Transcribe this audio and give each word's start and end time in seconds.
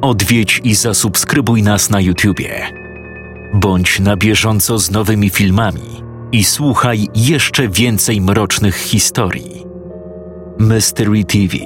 odwiedź 0.00 0.60
i 0.64 0.74
zasubskrybuj 0.74 1.62
nas 1.62 1.90
na 1.90 2.00
YouTubie. 2.00 2.66
Bądź 3.54 4.00
na 4.00 4.16
bieżąco 4.16 4.78
z 4.78 4.90
nowymi 4.90 5.30
filmami 5.30 6.02
i 6.32 6.44
słuchaj 6.44 7.08
jeszcze 7.14 7.68
więcej 7.68 8.20
mrocznych 8.20 8.76
historii. 8.76 9.64
Mystery 10.58 11.24
TV 11.24 11.56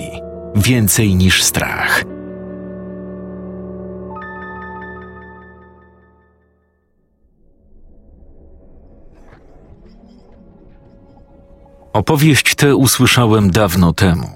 Więcej 0.56 1.14
niż 1.14 1.42
strach. 1.42 2.04
Opowieść 11.92 12.54
tę 12.54 12.76
usłyszałem 12.76 13.50
dawno 13.50 13.92
temu. 13.92 14.30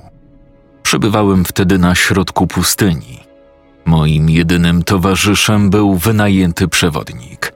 Przebywałem 0.82 1.44
wtedy 1.44 1.78
na 1.78 1.94
środku 1.94 2.46
pustyni. 2.46 3.27
Moim 3.84 4.30
jedynym 4.30 4.82
towarzyszem 4.82 5.70
był 5.70 5.94
wynajęty 5.94 6.68
przewodnik. 6.68 7.52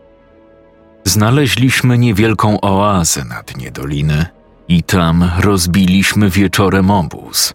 Znaleźliśmy 1.04 1.98
niewielką 1.98 2.60
oazę 2.60 3.24
na 3.24 3.42
dnie 3.42 3.70
doliny 3.70 4.26
i 4.68 4.82
tam 4.82 5.30
rozbiliśmy 5.38 6.30
wieczorem 6.30 6.90
obóz. 6.90 7.54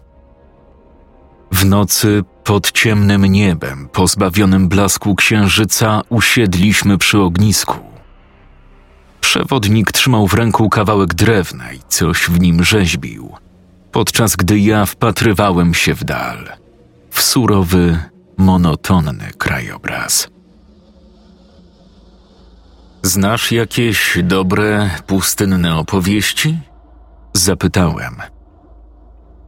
W 1.52 1.64
nocy 1.64 2.24
pod 2.44 2.72
ciemnym 2.72 3.24
niebem, 3.24 3.88
pozbawionym 3.92 4.68
blasku 4.68 5.14
księżyca, 5.14 6.00
usiedliśmy 6.08 6.98
przy 6.98 7.20
ognisku. 7.20 7.76
Przewodnik 9.20 9.92
trzymał 9.92 10.28
w 10.28 10.34
ręku 10.34 10.68
kawałek 10.68 11.14
drewna 11.14 11.72
i 11.72 11.80
coś 11.88 12.18
w 12.18 12.40
nim 12.40 12.64
rzeźbił, 12.64 13.32
podczas 13.92 14.36
gdy 14.36 14.58
ja 14.58 14.86
wpatrywałem 14.86 15.74
się 15.74 15.94
w 15.94 16.04
dal, 16.04 16.48
w 17.10 17.22
surowy, 17.22 17.98
monotonny 18.38 19.30
krajobraz. 19.38 20.28
Znasz 23.02 23.52
jakieś 23.52 24.18
dobre, 24.22 24.90
pustynne 25.06 25.76
opowieści? 25.76 26.58
Zapytałem. 27.34 28.16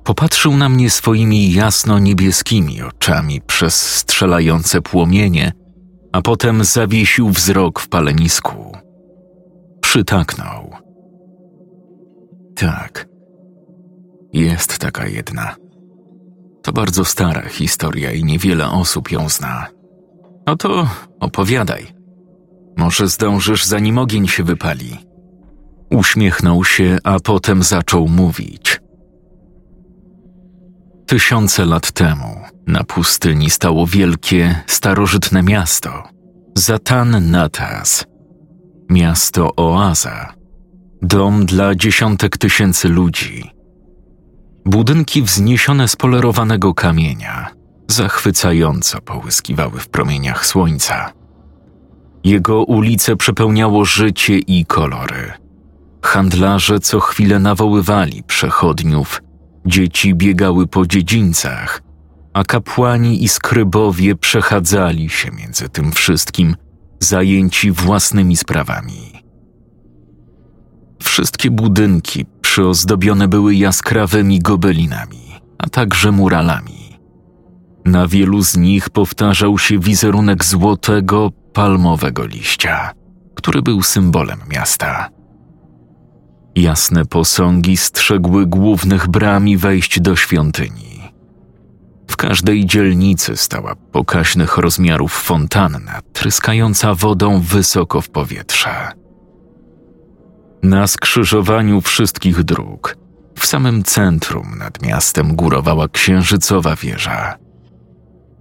Popatrzył 0.04 0.56
na 0.56 0.68
mnie 0.68 0.90
swoimi 0.90 1.52
jasno-niebieskimi 1.52 2.82
oczami 2.82 3.40
przez 3.40 3.96
strzelające 3.96 4.80
płomienie, 4.80 5.52
a 6.12 6.22
potem 6.22 6.64
zawiesił 6.64 7.30
wzrok 7.30 7.80
w 7.80 7.88
palenisku. 7.88 8.76
Przytaknął. 9.80 10.70
Tak, 12.56 13.08
jest 14.32 14.78
taka 14.78 15.06
jedna. 15.06 15.56
To 16.62 16.72
bardzo 16.72 17.04
stara 17.04 17.48
historia 17.48 18.12
i 18.12 18.24
niewiele 18.24 18.70
osób 18.70 19.10
ją 19.10 19.28
zna. 19.28 19.66
No 20.46 20.56
to 20.56 20.88
opowiadaj. 21.20 21.86
Może 22.76 23.08
zdążysz, 23.08 23.64
zanim 23.64 23.98
ogień 23.98 24.28
się 24.28 24.44
wypali. 24.44 24.98
Uśmiechnął 25.90 26.64
się, 26.64 26.98
a 27.04 27.20
potem 27.20 27.62
zaczął 27.62 28.08
mówić. 28.08 28.80
Tysiące 31.06 31.64
lat 31.64 31.92
temu 31.92 32.40
na 32.66 32.84
pustyni 32.84 33.50
stało 33.50 33.86
wielkie, 33.86 34.62
starożytne 34.66 35.42
miasto 35.42 36.08
Zatan 36.54 37.30
Natas. 37.30 38.06
Miasto 38.90 39.56
Oaza. 39.56 40.34
Dom 41.02 41.46
dla 41.46 41.74
dziesiątek 41.74 42.38
tysięcy 42.38 42.88
ludzi. 42.88 43.50
Budynki 44.64 45.22
wzniesione 45.22 45.88
z 45.88 45.96
polerowanego 45.96 46.74
kamienia 46.74 47.50
zachwycająco 47.88 49.00
połyskiwały 49.00 49.80
w 49.80 49.88
promieniach 49.88 50.46
słońca. 50.46 51.12
Jego 52.24 52.64
ulice 52.64 53.16
przepełniało 53.16 53.84
życie 53.84 54.38
i 54.38 54.66
kolory. 54.66 55.32
Handlarze 56.02 56.80
co 56.80 57.00
chwilę 57.00 57.38
nawoływali 57.38 58.22
przechodniów 58.22 59.22
Dzieci 59.66 60.14
biegały 60.14 60.66
po 60.66 60.86
dziedzińcach, 60.86 61.82
a 62.32 62.44
kapłani 62.44 63.24
i 63.24 63.28
skrybowie 63.28 64.16
przechadzali 64.16 65.10
się 65.10 65.30
między 65.30 65.68
tym 65.68 65.92
wszystkim, 65.92 66.56
zajęci 67.00 67.70
własnymi 67.70 68.36
sprawami. 68.36 69.22
Wszystkie 71.02 71.50
budynki 71.50 72.26
przyozdobione 72.50 73.28
były 73.28 73.54
jaskrawymi 73.54 74.38
gobelinami, 74.38 75.40
a 75.58 75.68
także 75.68 76.12
muralami. 76.12 76.98
Na 77.84 78.06
wielu 78.06 78.42
z 78.42 78.56
nich 78.56 78.90
powtarzał 78.90 79.58
się 79.58 79.78
wizerunek 79.78 80.44
złotego, 80.44 81.30
palmowego 81.52 82.26
liścia, 82.26 82.92
który 83.34 83.62
był 83.62 83.82
symbolem 83.82 84.38
miasta. 84.48 85.08
Jasne 86.56 87.04
posągi 87.04 87.76
strzegły 87.76 88.46
głównych 88.46 89.08
bram 89.08 89.48
i 89.48 89.56
wejść 89.56 90.00
do 90.00 90.16
świątyni. 90.16 91.12
W 92.08 92.16
każdej 92.16 92.66
dzielnicy 92.66 93.36
stała 93.36 93.74
pokaźnych 93.92 94.58
rozmiarów 94.58 95.12
fontanna, 95.12 96.00
tryskająca 96.12 96.94
wodą 96.94 97.40
wysoko 97.40 98.00
w 98.00 98.08
powietrze. 98.08 98.99
Na 100.62 100.86
skrzyżowaniu 100.86 101.80
wszystkich 101.80 102.42
dróg, 102.44 102.96
w 103.34 103.46
samym 103.46 103.82
centrum 103.82 104.58
nad 104.58 104.82
miastem 104.82 105.36
górowała 105.36 105.88
księżycowa 105.88 106.76
wieża. 106.76 107.34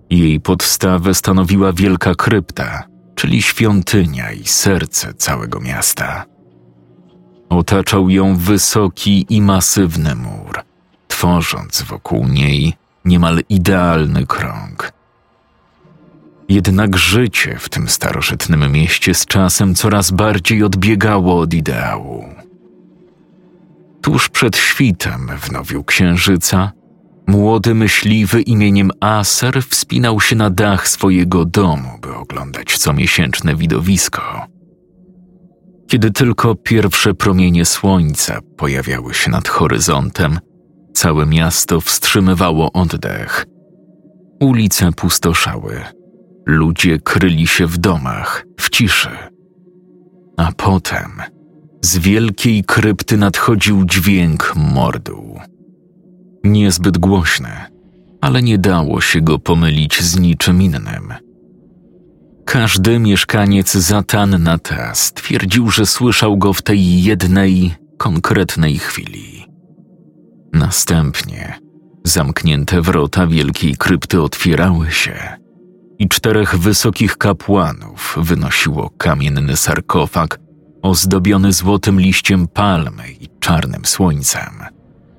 Jej 0.09 0.39
podstawę 0.39 1.13
stanowiła 1.13 1.73
wielka 1.73 2.15
krypta, 2.15 2.83
czyli 3.15 3.41
świątynia 3.41 4.31
i 4.31 4.43
serce 4.43 5.13
całego 5.13 5.59
miasta. 5.59 6.25
Otaczał 7.49 8.09
ją 8.09 8.35
wysoki 8.35 9.25
i 9.29 9.41
masywny 9.41 10.15
mur, 10.15 10.59
tworząc 11.07 11.81
wokół 11.81 12.27
niej 12.27 12.73
niemal 13.05 13.39
idealny 13.49 14.25
krąg. 14.25 14.91
Jednak 16.49 16.97
życie 16.97 17.55
w 17.59 17.69
tym 17.69 17.89
starożytnym 17.89 18.71
mieście 18.71 19.13
z 19.13 19.25
czasem 19.25 19.75
coraz 19.75 20.11
bardziej 20.11 20.63
odbiegało 20.63 21.39
od 21.39 21.53
ideału. 21.53 22.25
Tuż 24.01 24.29
przed 24.29 24.57
świtem 24.57 25.31
w 25.39 25.51
nowiu 25.51 25.83
księżyca 25.83 26.71
młody 27.27 27.75
myśliwy 27.75 28.41
imieniem 28.41 28.91
Aser 28.99 29.63
wspinał 29.63 30.21
się 30.21 30.35
na 30.35 30.49
dach 30.49 30.87
swojego 30.87 31.45
domu, 31.45 31.89
by 32.01 32.15
oglądać 32.15 32.77
comiesięczne 32.77 33.55
widowisko. 33.55 34.47
Kiedy 35.87 36.11
tylko 36.11 36.55
pierwsze 36.55 37.13
promienie 37.13 37.65
słońca 37.65 38.39
pojawiały 38.57 39.13
się 39.13 39.31
nad 39.31 39.47
horyzontem, 39.47 40.39
całe 40.93 41.25
miasto 41.25 41.81
wstrzymywało 41.81 42.71
oddech. 42.71 43.45
Ulice 44.39 44.91
pustoszały, 44.91 45.81
ludzie 46.49 46.99
kryli 46.99 47.47
się 47.47 47.67
w 47.67 47.77
domach, 47.77 48.45
w 48.59 48.69
ciszy. 48.69 49.09
A 50.37 50.51
potem 50.51 51.21
z 51.81 51.97
wielkiej 51.97 52.63
krypty 52.63 53.17
nadchodził 53.17 53.85
dźwięk 53.85 54.53
mordu. 54.55 55.39
Niezbyt 56.43 56.97
głośny, 56.97 57.51
ale 58.21 58.41
nie 58.41 58.57
dało 58.57 59.01
się 59.01 59.21
go 59.21 59.39
pomylić 59.39 60.01
z 60.01 60.19
niczym 60.19 60.61
innym– 60.61 61.13
każdy 62.51 62.99
mieszkaniec 62.99 63.73
Zatannata 63.73 64.95
stwierdził, 64.95 65.69
że 65.69 65.85
słyszał 65.85 66.37
go 66.37 66.53
w 66.53 66.61
tej 66.61 67.03
jednej, 67.03 67.75
konkretnej 67.97 68.77
chwili. 68.77 69.45
Następnie 70.53 71.59
zamknięte 72.05 72.81
wrota 72.81 73.27
wielkiej 73.27 73.75
krypty 73.77 74.21
otwierały 74.21 74.91
się 74.91 75.37
i 75.99 76.09
czterech 76.09 76.57
wysokich 76.57 77.17
kapłanów 77.17 78.15
wynosiło 78.21 78.89
kamienny 78.97 79.57
sarkofag 79.57 80.39
ozdobiony 80.81 81.53
złotym 81.53 81.99
liściem 81.99 82.47
palmy 82.47 83.11
i 83.19 83.27
czarnym 83.39 83.85
słońcem, 83.85 84.63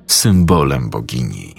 symbolem 0.06 0.90
bogini. 0.90 1.54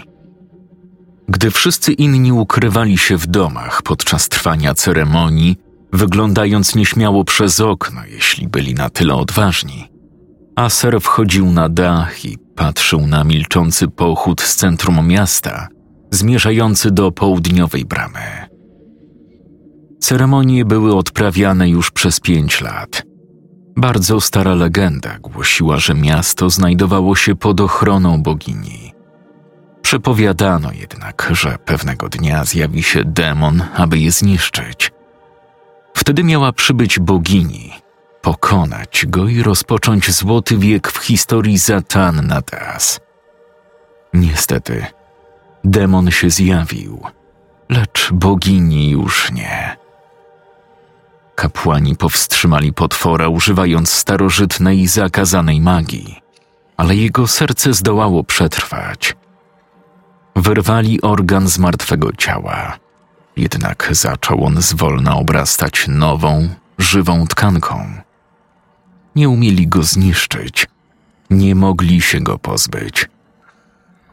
Gdy 1.27 1.51
wszyscy 1.51 1.93
inni 1.93 2.31
ukrywali 2.31 2.97
się 2.97 3.17
w 3.17 3.27
domach 3.27 3.81
podczas 3.81 4.29
trwania 4.29 4.73
ceremonii, 4.73 5.57
wyglądając 5.93 6.75
nieśmiało 6.75 7.23
przez 7.23 7.59
okno, 7.59 8.01
jeśli 8.05 8.47
byli 8.47 8.73
na 8.73 8.89
tyle 8.89 9.15
odważni, 9.15 9.91
Aser 10.55 11.01
wchodził 11.01 11.51
na 11.51 11.69
dach 11.69 12.25
i 12.25 12.37
patrzył 12.37 13.07
na 13.07 13.23
milczący 13.23 13.87
pochód 13.87 14.41
z 14.41 14.55
centrum 14.55 15.07
miasta, 15.07 15.67
zmierzający 16.11 16.91
do 16.91 17.11
południowej 17.11 17.85
bramy. 17.85 18.50
Ceremonie 20.01 20.65
były 20.65 20.95
odprawiane 20.95 21.69
już 21.69 21.91
przez 21.91 22.19
pięć 22.19 22.61
lat. 22.61 23.03
Bardzo 23.75 24.21
stara 24.21 24.53
legenda 24.53 25.19
głosiła, 25.19 25.77
że 25.77 25.93
miasto 25.93 26.49
znajdowało 26.49 27.15
się 27.15 27.35
pod 27.35 27.61
ochroną 27.61 28.23
bogini 28.23 28.91
Przepowiadano 29.91 30.71
jednak, 30.71 31.29
że 31.31 31.57
pewnego 31.65 32.09
dnia 32.09 32.45
zjawi 32.45 32.83
się 32.83 33.03
demon, 33.05 33.63
aby 33.75 33.99
je 33.99 34.11
zniszczyć. 34.11 34.91
Wtedy 35.93 36.23
miała 36.23 36.53
przybyć 36.53 36.99
bogini, 36.99 37.73
pokonać 38.21 39.05
go 39.07 39.27
i 39.27 39.43
rozpocząć 39.43 40.11
złoty 40.11 40.57
wiek 40.57 40.91
w 40.91 40.97
historii 40.97 41.57
Zatanna 41.57 42.41
Das. 42.41 42.99
Niestety, 44.13 44.85
demon 45.63 46.11
się 46.11 46.29
zjawił, 46.29 47.01
lecz 47.69 48.09
bogini 48.13 48.89
już 48.89 49.31
nie. 49.31 49.80
Kapłani 51.35 51.95
powstrzymali 51.95 52.73
potwora, 52.73 53.27
używając 53.27 53.89
starożytnej 53.89 54.87
zakazanej 54.87 55.61
magii, 55.61 56.21
ale 56.77 56.95
jego 56.95 57.27
serce 57.27 57.73
zdołało 57.73 58.23
przetrwać. 58.23 59.15
Wyrwali 60.35 61.01
organ 61.01 61.47
z 61.47 61.57
martwego 61.57 62.13
ciała, 62.13 62.77
jednak 63.37 63.89
zaczął 63.91 64.45
on 64.45 64.61
zwolna 64.61 65.15
obrastać 65.15 65.85
nową, 65.87 66.49
żywą 66.77 67.27
tkanką. 67.27 67.91
Nie 69.15 69.29
umieli 69.29 69.67
go 69.67 69.83
zniszczyć, 69.83 70.67
nie 71.29 71.55
mogli 71.55 72.01
się 72.01 72.19
go 72.19 72.37
pozbyć. 72.37 73.09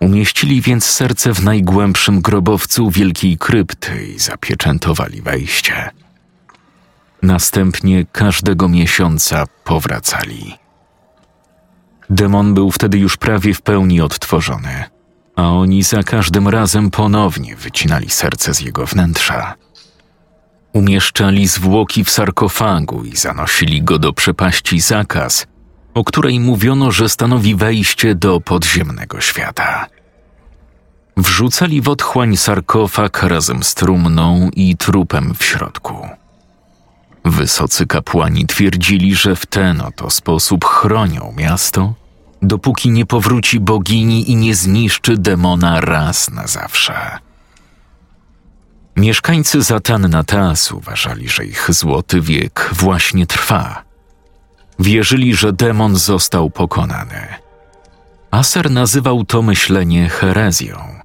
Umieścili 0.01 0.61
więc 0.61 0.85
serce 0.85 1.35
w 1.35 1.45
najgłębszym 1.45 2.21
grobowcu 2.21 2.91
wielkiej 2.91 3.39
krypty 3.39 4.07
i 4.07 4.19
zapieczętowali 4.19 5.23
wejście. 5.23 5.91
Następnie 7.23 8.07
każdego 8.13 8.69
miesiąca 8.69 9.45
powracali. 9.65 10.55
Demon 12.11 12.55
był 12.55 12.71
wtedy 12.71 12.99
już 12.99 13.17
prawie 13.17 13.55
w 13.55 13.63
pełni 13.63 14.01
odtworzony, 14.01 14.85
a 15.37 15.51
oni 15.51 15.83
za 15.83 16.03
każdym 16.03 16.49
razem 16.49 16.91
ponownie 16.91 17.57
wycinali 17.57 18.11
serce 18.11 18.55
z 18.55 18.61
jego 18.61 18.87
wnętrza. 18.87 19.55
Umieszczali 20.73 21.49
zwłoki 21.49 22.05
w 22.05 22.11
sarkofagu 22.11 23.05
i 23.05 23.17
zanosili 23.17 23.83
go 23.83 23.99
do 23.99 24.13
przepaści 24.13 24.81
zakaz, 24.81 25.47
o 25.95 26.05
której 26.05 26.41
mówiono, 26.41 26.91
że 26.91 27.09
stanowi 27.09 27.55
wejście 27.55 28.15
do 28.15 28.41
podziemnego 28.41 29.21
świata. 29.21 29.87
Wrzucali 31.17 31.83
w 31.83 31.89
otchłań 31.89 32.37
sarkofag 32.37 33.23
razem 33.23 33.63
z 33.63 33.75
trumną 33.75 34.51
i 34.57 34.77
trupem 34.77 35.35
w 35.35 35.45
środku. 35.45 36.09
Wysocy 37.25 37.87
kapłani 37.87 38.47
twierdzili, 38.47 39.15
że 39.15 39.37
w 39.37 39.47
ten 39.47 39.81
oto 39.81 40.11
sposób 40.11 40.65
chronią 40.65 41.35
miasto, 41.37 41.95
dopóki 42.43 42.91
nie 42.91 43.07
powróci 43.07 43.61
bogini 43.61 44.31
i 44.31 44.37
nie 44.37 44.55
zniszczy 44.55 45.17
demona 45.17 45.81
raz 45.81 46.31
na 46.31 46.47
zawsze. 46.47 47.19
Mieszkańcy 48.97 49.63
Zatanna 49.63 50.25
Tas 50.25 50.73
uważali, 50.73 51.29
że 51.29 51.45
ich 51.45 51.67
złoty 51.73 52.21
wiek 52.21 52.71
właśnie 52.73 53.27
trwa. 53.27 53.83
Wierzyli, 54.79 55.35
że 55.35 55.53
demon 55.53 55.97
został 55.97 56.51
pokonany. 56.51 57.27
Aser 58.31 58.71
nazywał 58.71 59.25
to 59.25 59.43
myślenie 59.43 60.09
herezją. 60.09 60.99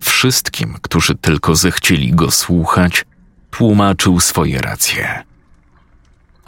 Wszystkim, 0.00 0.76
którzy 0.82 1.14
tylko 1.14 1.54
zechcieli 1.54 2.12
go 2.12 2.30
słuchać, 2.30 3.04
tłumaczył 3.50 4.20
swoje 4.20 4.60
racje. 4.60 5.29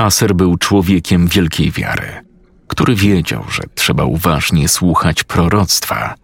Aser 0.02 0.34
był 0.34 0.56
człowiekiem 0.56 1.28
wielkiej 1.28 1.70
wiary, 1.70 2.24
który 2.68 2.94
wiedział, 2.94 3.44
że 3.50 3.62
trzeba 3.74 4.04
uważnie 4.04 4.68
słuchać 4.68 5.24
proroctwa. 5.24 6.14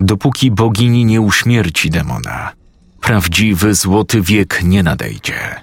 Dopóki 0.00 0.50
bogini 0.50 1.04
nie 1.04 1.20
uśmierci 1.20 1.90
demona, 1.90 2.52
prawdziwy 3.00 3.74
złoty 3.74 4.22
wiek 4.22 4.60
nie 4.62 4.82
nadejdzie. 4.82 5.60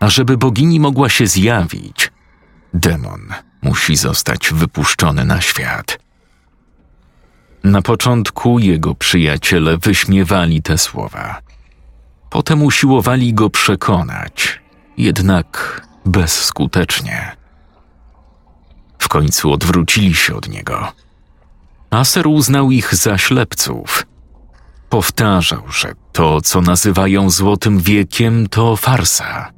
A 0.00 0.08
żeby 0.08 0.36
bogini 0.36 0.80
mogła 0.80 1.08
się 1.08 1.26
zjawić, 1.26 2.12
demon 2.74 3.34
musi 3.62 3.96
zostać 3.96 4.50
wypuszczony 4.52 5.24
na 5.24 5.40
świat. 5.40 5.98
Na 7.64 7.82
początku 7.82 8.58
jego 8.58 8.94
przyjaciele 8.94 9.78
wyśmiewali 9.78 10.62
te 10.62 10.78
słowa. 10.78 11.40
Potem 12.30 12.62
usiłowali 12.62 13.34
go 13.34 13.50
przekonać, 13.50 14.60
jednak 14.98 15.80
bezskutecznie. 16.04 17.36
W 18.98 19.08
końcu 19.08 19.52
odwrócili 19.52 20.14
się 20.14 20.34
od 20.34 20.48
niego. 20.48 20.92
Aser 21.90 22.26
uznał 22.26 22.70
ich 22.70 22.94
za 22.94 23.18
ślepców. 23.18 24.06
Powtarzał, 24.88 25.62
że 25.70 25.92
to, 26.12 26.40
co 26.40 26.60
nazywają 26.60 27.30
Złotym 27.30 27.78
Wiekiem, 27.78 28.48
to 28.48 28.76
farsa. 28.76 29.52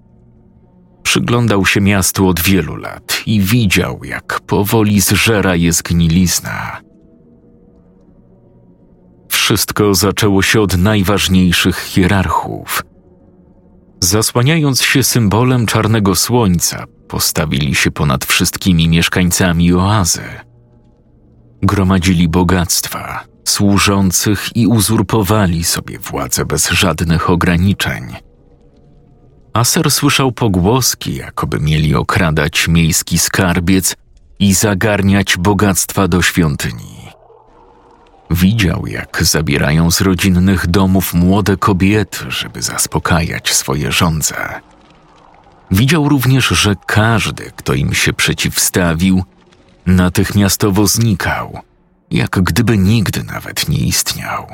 Przyglądał 1.02 1.66
się 1.66 1.81
miastu 1.81 2.28
od 2.28 2.40
wielu 2.40 2.76
lat 2.76 3.22
i 3.26 3.40
widział, 3.40 4.00
jak 4.04 4.40
powoli 4.40 5.00
zżera 5.00 5.56
je 5.56 5.72
zgnilizna. 5.72 6.81
Wszystko 9.28 9.94
zaczęło 9.94 10.43
się 10.43 10.60
od 10.60 10.76
najważniejszych 10.76 11.78
hierarchów. 11.78 12.82
Zasłaniając 14.02 14.82
się 14.82 15.02
symbolem 15.02 15.67
czarnego 15.67 16.14
słońca, 16.14 16.85
postawili 17.08 17.75
się 17.75 17.91
ponad 17.91 18.25
wszystkimi 18.25 18.88
mieszkańcami 18.88 19.73
oazy. 19.73 20.23
Gromadzili 21.62 22.29
bogactwa, 22.29 23.25
służących 23.44 24.49
i 24.55 24.67
uzurpowali 24.67 25.64
sobie 25.64 25.99
władzę 25.99 26.44
bez 26.44 26.70
żadnych 26.70 27.31
ograniczeń. 27.31 28.17
Aser 29.52 29.91
słyszał 29.91 30.32
pogłoski, 30.32 31.14
jakoby 31.14 31.61
mieli 31.61 31.94
okradać 31.94 32.69
miejski 32.69 33.19
skarbiec 33.19 33.96
i 34.38 34.55
zagarniać 34.55 35.37
bogactwa 35.37 36.08
do 36.08 36.23
świątyni. 36.23 37.00
Widział, 38.31 38.87
jak 38.87 39.25
zabierają 39.25 39.91
z 39.91 40.00
rodzinnych 40.00 40.67
domów 40.67 41.15
młode 41.15 41.56
kobiety, 41.56 42.19
żeby 42.29 42.62
zaspokajać 42.62 43.55
swoje 43.55 43.93
żądze. 43.93 44.61
Widział 45.71 46.09
również, 46.09 46.49
że 46.49 46.77
każdy, 46.87 47.53
kto 47.56 47.75
im 47.75 47.94
się 47.94 48.12
przeciwstawił, 48.12 49.25
natychmiastowo 49.87 50.87
znikał, 50.87 51.59
jak 52.11 52.31
gdyby 52.31 52.79
nigdy 52.79 53.23
nawet 53.23 53.69
nie 53.69 53.79
istniał. 53.79 54.47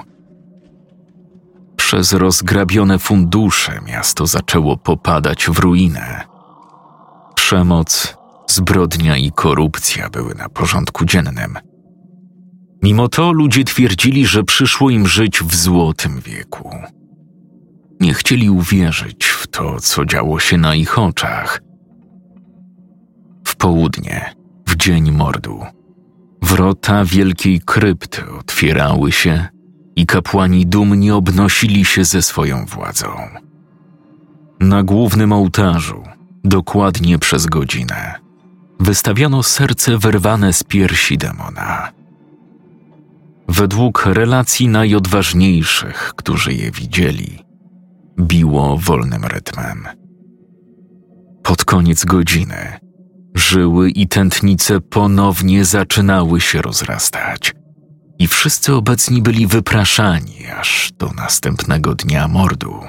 Przez 1.76 2.12
rozgrabione 2.12 2.98
fundusze 2.98 3.80
miasto 3.86 4.26
zaczęło 4.26 4.76
popadać 4.76 5.46
w 5.46 5.58
ruinę. 5.58 6.24
Przemoc, 7.34 8.16
zbrodnia 8.46 9.16
i 9.16 9.32
korupcja 9.32 10.10
były 10.10 10.34
na 10.34 10.48
porządku 10.48 11.04
dziennym– 11.04 11.58
Mimo 12.86 13.08
to 13.08 13.32
ludzie 13.32 13.64
twierdzili, 13.64 14.26
że 14.26 14.44
przyszło 14.44 14.90
im 14.90 15.06
żyć 15.06 15.42
w 15.42 15.54
złotym 15.54 16.20
wieku. 16.20 16.70
Nie 18.00 18.14
chcieli 18.14 18.50
uwierzyć 18.50 19.26
w 19.26 19.46
to, 19.46 19.80
co 19.80 20.04
działo 20.04 20.40
się 20.40 20.56
na 20.56 20.74
ich 20.74 20.98
oczach. 20.98 21.60
W 23.44 23.56
południe, 23.56 24.34
w 24.68 24.76
dzień 24.76 25.12
mordu, 25.12 25.60
wrota 26.42 27.04
wielkiej 27.04 27.60
krypty 27.60 28.22
otwierały 28.40 29.12
się 29.12 29.48
i 29.96 30.06
kapłani 30.06 30.66
dumnie 30.66 31.14
obnosili 31.14 31.84
się 31.84 32.04
ze 32.04 32.22
swoją 32.22 32.66
władzą. 32.66 33.08
Na 34.60 34.82
głównym 34.82 35.32
ołtarzu, 35.32 36.02
dokładnie 36.44 37.18
przez 37.18 37.46
godzinę, 37.46 38.14
wystawiano 38.80 39.42
serce 39.42 39.98
wyrwane 39.98 40.52
z 40.52 40.62
piersi 40.62 41.18
demona 41.18 41.95
według 43.48 44.06
relacji 44.06 44.68
najodważniejszych, 44.68 46.12
którzy 46.16 46.52
je 46.54 46.70
widzieli, 46.70 47.38
biło 48.20 48.78
wolnym 48.78 49.24
rytmem. 49.24 49.86
Pod 51.42 51.64
koniec 51.64 52.04
godziny 52.04 52.78
żyły 53.34 53.90
i 53.90 54.08
tętnice 54.08 54.80
ponownie 54.80 55.64
zaczynały 55.64 56.40
się 56.40 56.62
rozrastać, 56.62 57.54
i 58.18 58.26
wszyscy 58.26 58.74
obecni 58.74 59.22
byli 59.22 59.46
wypraszani 59.46 60.46
aż 60.60 60.92
do 60.92 61.12
następnego 61.12 61.94
dnia 61.94 62.28
mordu. 62.28 62.80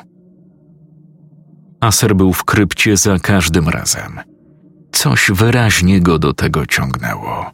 Aser 1.81 2.15
był 2.15 2.33
w 2.33 2.43
krypcie 2.43 2.97
za 2.97 3.19
każdym 3.19 3.69
razem. 3.69 4.19
Coś 4.91 5.31
wyraźnie 5.33 6.01
go 6.01 6.19
do 6.19 6.33
tego 6.33 6.65
ciągnęło. 6.65 7.51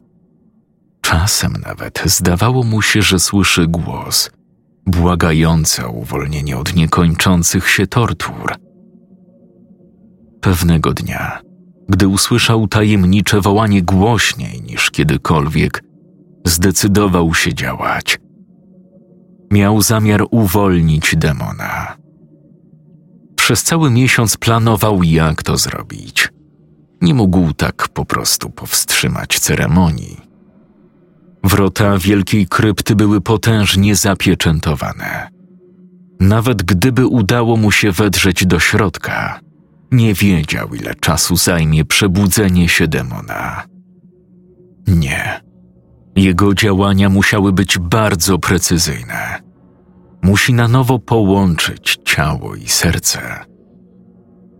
Czasem 1.03 1.53
nawet 1.65 2.03
zdawało 2.05 2.63
mu 2.63 2.81
się, 2.81 3.01
że 3.01 3.19
słyszy 3.19 3.67
głos, 3.67 4.31
błagający 4.86 5.86
o 5.86 5.91
uwolnienie 5.91 6.57
od 6.57 6.75
niekończących 6.75 7.69
się 7.69 7.88
tortur. 7.88 8.55
Pewnego 10.41 10.93
dnia, 10.93 11.41
gdy 11.89 12.07
usłyszał 12.07 12.67
tajemnicze 12.67 13.41
wołanie 13.41 13.81
głośniej 13.81 14.62
niż 14.62 14.91
kiedykolwiek, 14.91 15.83
zdecydował 16.45 17.33
się 17.33 17.53
działać 17.53 18.19
Miał 19.53 19.81
zamiar 19.81 20.24
uwolnić 20.31 21.15
demona. 21.17 21.98
Przez 23.36 23.63
cały 23.63 23.91
miesiąc 23.91 24.38
planował, 24.38 25.03
jak 25.03 25.43
to 25.43 25.57
zrobić. 25.57 26.29
Nie 27.01 27.13
mógł 27.13 27.53
tak 27.53 27.88
po 27.88 28.05
prostu 28.05 28.50
powstrzymać 28.50 29.39
ceremonii. 29.39 30.33
Wrota 31.44 31.98
wielkiej 31.98 32.48
krypty 32.48 32.96
były 32.96 33.22
potężnie 33.22 33.96
zapieczętowane. 33.96 35.30
Nawet 36.20 36.64
gdyby 36.64 37.08
udało 37.08 37.58
mu 37.58 37.72
się 37.72 37.92
wedrzeć 37.92 38.46
do 38.46 38.60
środka, 38.60 39.40
nie 39.94 40.14
wiedział, 40.14 40.76
ile 40.76 40.96
czasu 40.96 41.36
zajmie 41.36 41.86
przebudzenie 41.86 42.70
się 42.70 42.88
demona. 42.88 43.64
Nie. 44.88 45.42
Jego 46.16 46.54
działania 46.54 47.10
musiały 47.10 47.54
być 47.54 47.78
bardzo 47.78 48.40
precyzyjne. 48.40 49.42
Musi 50.22 50.54
na 50.54 50.68
nowo 50.68 51.00
połączyć 51.00 51.98
ciało 52.06 52.56
i 52.56 52.68
serce. 52.68 53.46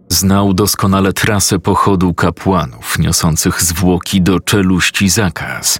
Znał 0.10 0.54
doskonale 0.54 1.14
trasę 1.14 1.60
pochodu 1.60 2.14
kapłanów 2.14 3.00
niosących 3.00 3.64
zwłoki 3.64 4.22
do 4.22 4.40
czeluści 4.40 5.10
zakaz. 5.10 5.80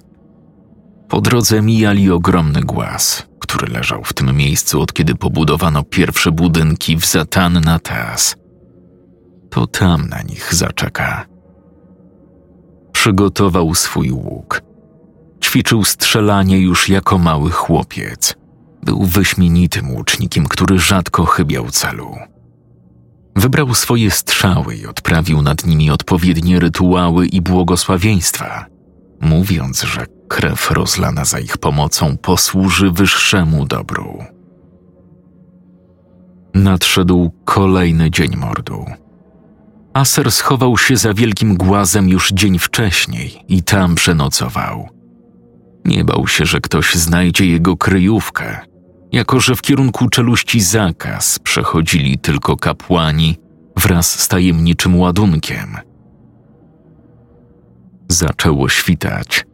Po 1.14 1.20
drodze 1.20 1.62
mijali 1.62 2.10
ogromny 2.10 2.60
głaz, 2.60 3.26
który 3.38 3.72
leżał 3.72 4.04
w 4.04 4.12
tym 4.12 4.36
miejscu 4.36 4.80
od 4.80 4.92
kiedy 4.92 5.14
pobudowano 5.14 5.82
pierwsze 5.82 6.32
budynki 6.32 6.96
w 6.96 7.06
Zatan 7.06 7.52
na 7.52 7.78
Tas. 7.78 8.36
To 9.50 9.66
tam 9.66 10.08
na 10.08 10.22
nich 10.22 10.54
zaczeka. 10.54 11.26
Przygotował 12.92 13.74
swój 13.74 14.10
łuk. 14.10 14.62
Ćwiczył 15.44 15.84
strzelanie 15.84 16.58
już 16.58 16.88
jako 16.88 17.18
mały 17.18 17.50
chłopiec. 17.50 18.34
Był 18.82 19.04
wyśmienitym 19.04 19.90
łucznikiem, 19.90 20.46
który 20.46 20.78
rzadko 20.78 21.24
chybiał 21.24 21.70
celu. 21.70 22.16
Wybrał 23.36 23.74
swoje 23.74 24.10
strzały 24.10 24.76
i 24.76 24.86
odprawił 24.86 25.42
nad 25.42 25.66
nimi 25.66 25.90
odpowiednie 25.90 26.60
rytuały 26.60 27.26
i 27.26 27.40
błogosławieństwa, 27.40 28.66
mówiąc, 29.20 29.82
że 29.82 30.13
krew 30.28 30.70
rozlana 30.70 31.24
za 31.24 31.38
ich 31.38 31.58
pomocą 31.58 32.16
posłuży 32.16 32.90
wyższemu 32.90 33.66
dobru. 33.66 34.24
Nadszedł 36.54 37.32
kolejny 37.44 38.10
dzień 38.10 38.36
mordu. 38.36 38.84
Aser 39.94 40.32
schował 40.32 40.78
się 40.78 40.96
za 40.96 41.14
wielkim 41.14 41.56
głazem 41.56 42.08
już 42.08 42.30
dzień 42.32 42.58
wcześniej 42.58 43.44
i 43.48 43.62
tam 43.62 43.94
przenocował. 43.94 44.88
Nie 45.84 46.04
bał 46.04 46.28
się, 46.28 46.46
że 46.46 46.60
ktoś 46.60 46.94
znajdzie 46.94 47.46
jego 47.46 47.76
kryjówkę, 47.76 48.58
jako 49.12 49.40
że 49.40 49.56
w 49.56 49.62
kierunku 49.62 50.08
czeluści 50.08 50.60
zakaz 50.60 51.38
przechodzili 51.38 52.18
tylko 52.18 52.56
kapłani 52.56 53.36
wraz 53.76 54.20
z 54.20 54.28
tajemniczym 54.28 55.00
ładunkiem. 55.00 55.76
Zaczęło 58.08 58.68
świtać. 58.68 59.46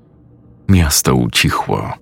Miasto 0.71 1.15
ucichło. 1.15 1.93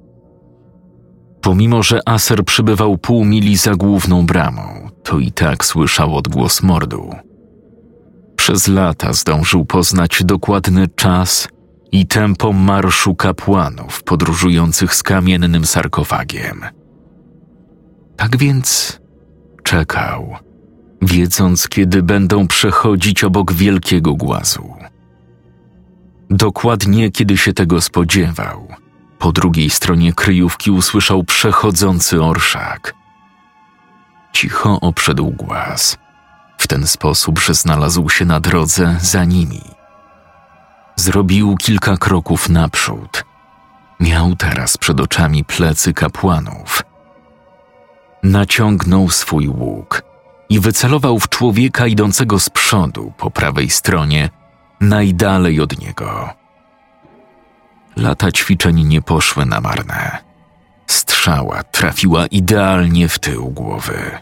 Pomimo, 1.41 1.83
że 1.83 2.09
Aser 2.09 2.45
przybywał 2.45 2.99
pół 2.99 3.25
mili 3.25 3.57
za 3.57 3.75
główną 3.75 4.27
bramą, 4.27 4.91
to 5.03 5.19
i 5.19 5.33
tak 5.33 5.65
słyszał 5.65 6.17
odgłos 6.17 6.63
mordu. 6.63 7.15
Przez 8.37 8.69
lata 8.69 9.13
zdążył 9.13 9.65
poznać 9.65 10.23
dokładny 10.25 10.89
czas 10.89 11.49
i 11.93 12.07
tempo 12.07 12.53
marszu 12.53 13.15
kapłanów 13.15 14.03
podróżujących 14.03 14.95
z 14.95 15.03
kamiennym 15.03 15.67
sarkofagiem. 15.67 16.65
Tak 18.17 18.37
więc 18.37 19.01
czekał, 19.63 20.37
wiedząc, 21.03 21.69
kiedy 21.69 22.03
będą 22.03 22.47
przechodzić 22.47 23.25
obok 23.25 23.53
wielkiego 23.53 24.15
głazu. 24.15 24.78
Dokładnie 26.31 27.11
kiedy 27.11 27.37
się 27.37 27.53
tego 27.53 27.81
spodziewał, 27.81 28.69
po 29.19 29.33
drugiej 29.33 29.71
stronie 29.71 30.13
kryjówki 30.13 30.71
usłyszał 30.71 31.25
przechodzący 31.25 32.23
orszak. 32.23 32.95
Cicho 34.33 34.81
obszedł 34.81 35.31
głaz, 35.31 35.99
w 36.59 36.67
ten 36.67 36.87
sposób, 36.87 37.39
że 37.39 37.55
znalazł 37.55 38.09
się 38.09 38.25
na 38.25 38.41
drodze 38.41 38.97
za 39.01 39.25
nimi. 39.25 39.63
Zrobił 40.97 41.57
kilka 41.57 41.97
kroków 41.97 42.49
naprzód. 42.49 43.25
Miał 44.01 44.37
teraz 44.37 44.77
przed 44.77 45.01
oczami 45.01 45.45
plecy 45.45 45.95
kapłanów. 45.95 46.83
Naciągnął 48.23 49.11
swój 49.11 49.49
łuk 49.49 50.03
i 50.49 50.61
wycelował 50.61 51.19
w 51.19 51.29
człowieka 51.29 51.87
idącego 51.87 52.39
z 52.39 52.51
przodu 52.51 53.13
po 53.17 53.31
prawej 53.31 53.71
stronie, 53.71 54.31
najdalej 54.81 55.61
od 55.61 55.79
niego. 55.79 56.29
Lata 57.97 58.33
ćwiczeń 58.33 58.85
nie 58.85 59.03
poszły 59.03 59.47
na 59.47 59.61
marne. 59.61 60.19
Strzała 60.87 61.63
trafiła 61.63 62.27
idealnie 62.27 63.09
w 63.09 63.19
tył 63.19 63.51
głowy. 63.51 64.19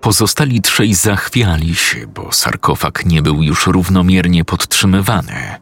Pozostali 0.00 0.60
trzej 0.60 0.94
zachwiali 0.94 1.74
się, 1.74 2.06
bo 2.06 2.32
sarkofag 2.32 3.04
nie 3.04 3.22
był 3.22 3.42
już 3.42 3.66
równomiernie 3.66 4.44
podtrzymywany. 4.44 5.54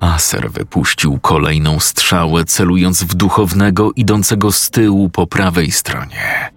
Aser 0.00 0.50
wypuścił 0.50 1.18
kolejną 1.18 1.80
strzałę, 1.80 2.44
celując 2.44 3.04
w 3.04 3.14
duchownego 3.14 3.92
idącego 3.92 4.52
z 4.52 4.70
tyłu 4.70 5.10
po 5.10 5.26
prawej 5.26 5.70
stronie. 5.72 6.50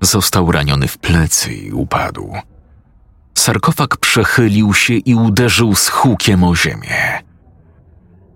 Został 0.00 0.52
raniony 0.52 0.88
w 0.88 0.98
plecy 0.98 1.54
i 1.54 1.72
upadł. 1.72 2.34
Sarkofag 3.46 3.96
przechylił 3.96 4.74
się 4.74 4.94
i 4.94 5.14
uderzył 5.14 5.74
z 5.74 5.88
hukiem 5.88 6.44
o 6.44 6.56
ziemię. 6.56 7.22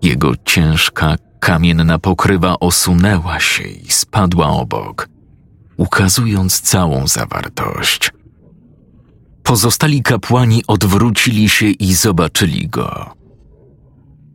Jego 0.01 0.33
ciężka, 0.45 1.15
kamienna 1.39 1.99
pokrywa 1.99 2.59
osunęła 2.59 3.39
się 3.39 3.63
i 3.63 3.91
spadła 3.91 4.47
obok, 4.47 5.09
ukazując 5.77 6.61
całą 6.61 7.07
zawartość. 7.07 8.11
Pozostali 9.43 10.03
kapłani 10.03 10.63
odwrócili 10.67 11.49
się 11.49 11.65
i 11.65 11.93
zobaczyli 11.93 12.67
go. 12.67 13.13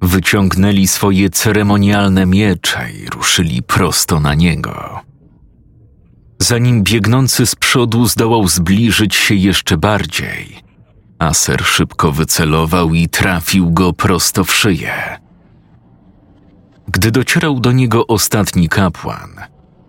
Wyciągnęli 0.02 0.87
swoje 0.87 1.30
ceremonialne 1.30 2.26
miecze 2.26 2.92
i 2.92 3.06
ruszyli 3.06 3.62
prosto 3.62 4.21
na 4.21 4.35
niego. 4.35 5.00
Zanim 6.38 6.83
biegnący 6.83 7.47
z 7.47 7.54
przodu 7.54 8.06
zdołał 8.06 8.49
zbliżyć 8.49 9.14
się 9.14 9.35
jeszcze 9.35 9.76
bardziej, 9.76 10.65
Aser 11.18 11.64
szybko 11.64 12.12
wycelował 12.12 12.94
i 12.94 13.08
trafił 13.08 13.70
go 13.70 13.92
prosto 13.92 14.44
w 14.44 14.54
szyję. 14.54 15.18
Gdy 16.88 17.11
docierał 17.11 17.61
do 17.61 17.73
niego 17.73 18.06
ostatni 18.06 18.68
kapłan, 18.68 19.30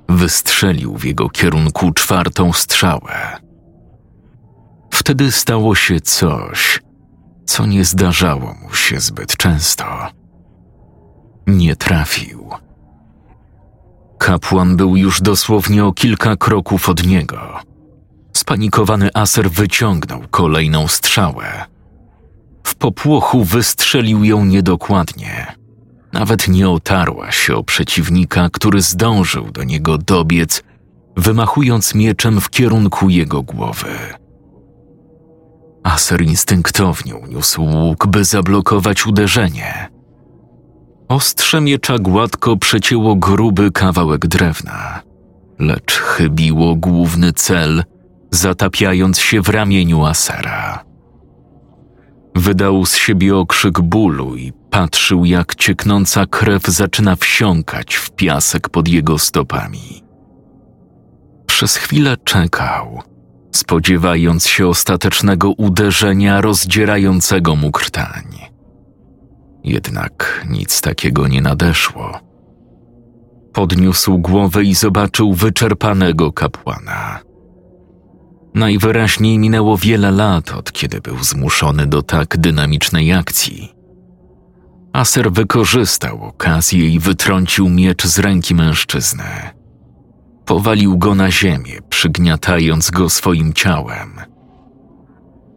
wystrzelił 0.10 0.98
w 0.98 1.05
jego 1.05 1.29
kierunku 1.29 1.91
czwartą 1.93 2.53
strzałę. 2.53 3.38
Wtedy 4.93 5.31
stało 5.31 5.75
się 5.75 6.01
coś, 6.01 6.81
co 7.46 7.65
nie 7.65 7.86
zdarzało 7.86 8.53
mu 8.53 8.74
się 8.74 9.00
zbyt 9.00 9.38
często. 9.38 9.86
Nie 11.48 11.75
trafił. 11.75 12.50
Kapłan 14.17 14.77
był 14.77 14.96
już 14.96 15.22
dosłownie 15.22 15.86
o 15.86 15.93
kilka 15.93 16.36
kroków 16.36 16.89
od 16.89 17.05
niego. 17.05 17.60
Spanikowany 18.38 19.10
aser 19.13 19.51
wyciągnął 19.51 20.22
kolejną 20.32 20.88
strzałę. 20.88 21.65
W 22.63 22.75
popłochu 22.75 23.44
wystrzelił 23.44 24.24
ją 24.24 24.46
niedokładnie. 24.46 25.56
Nawet 26.13 26.48
nie 26.48 26.70
otarła 26.70 27.32
się 27.32 27.56
o 27.56 27.63
przeciwnika, 27.63 28.50
który 28.53 28.82
zdążył 28.82 29.51
do 29.51 29.63
niego 29.63 29.98
dobiec, 29.98 30.63
wymachując 31.15 31.96
mieczem 31.96 32.41
w 32.41 32.50
kierunku 32.50 33.10
jego 33.10 33.41
głowy. 33.41 33.96
Aser 35.84 36.22
instynktownie 36.22 37.15
uniósł 37.15 37.63
łuk, 37.63 38.08
by 38.08 38.25
zablokować 38.25 39.08
uderzenie. 39.08 39.89
Ostrze 41.08 41.62
miecza 41.62 42.00
gładko 42.00 42.58
przecięło 42.58 43.15
gruby 43.15 43.72
kawałek 43.72 44.27
drewna, 44.27 45.01
lecz 45.60 45.91
chybiło 45.94 46.75
główny 46.75 47.34
cel, 47.34 47.84
zatapiając 48.31 49.19
się 49.19 49.41
w 49.41 49.50
ramieniu 49.50 50.05
Asera. 50.05 50.84
Wydał 52.36 52.86
z 52.86 52.96
siebie 52.96 53.36
okrzyk 53.36 53.81
bólu 53.81 54.36
i 54.36 54.53
patrzył, 54.69 55.25
jak 55.25 55.55
cieknąca 55.55 56.25
krew 56.25 56.63
zaczyna 56.67 57.15
wsiąkać 57.15 57.96
w 57.96 58.12
piasek 58.12 58.69
pod 58.69 58.88
jego 58.88 59.19
stopami. 59.19 60.03
Przez 61.46 61.75
chwilę 61.75 62.17
czekał, 62.24 63.01
spodziewając 63.51 64.48
się 64.48 64.67
ostatecznego 64.67 65.51
uderzenia 65.51 66.41
rozdzierającego 66.41 67.55
mu 67.55 67.72
krtań. 67.72 68.24
Jednak 69.63 70.46
nic 70.50 70.81
takiego 70.81 71.27
nie 71.27 71.41
nadeszło. 71.41 72.19
Podniósł 73.53 74.17
głowę 74.17 74.63
i 74.63 74.75
zobaczył 74.75 75.34
wyczerpanego 75.34 76.34
kapłana. 76.34 77.26
Najwyraźniej 78.53 79.39
minęło 79.39 79.77
wiele 79.77 80.11
lat, 80.11 80.51
od 80.51 80.71
kiedy 80.71 81.01
był 81.01 81.23
zmuszony 81.23 81.87
do 81.87 82.01
tak 82.01 82.37
dynamicznej 82.37 83.13
akcji. 83.13 83.73
Aser 84.93 85.31
wykorzystał 85.31 86.23
okazję 86.23 86.89
i 86.89 86.99
wytrącił 86.99 87.69
miecz 87.69 88.05
z 88.05 88.19
ręki 88.19 88.55
mężczyzny. 88.55 89.23
Powalił 90.45 90.97
go 90.97 91.15
na 91.15 91.31
ziemię, 91.31 91.79
przygniatając 91.89 92.91
go 92.91 93.09
swoim 93.09 93.53
ciałem. 93.53 94.21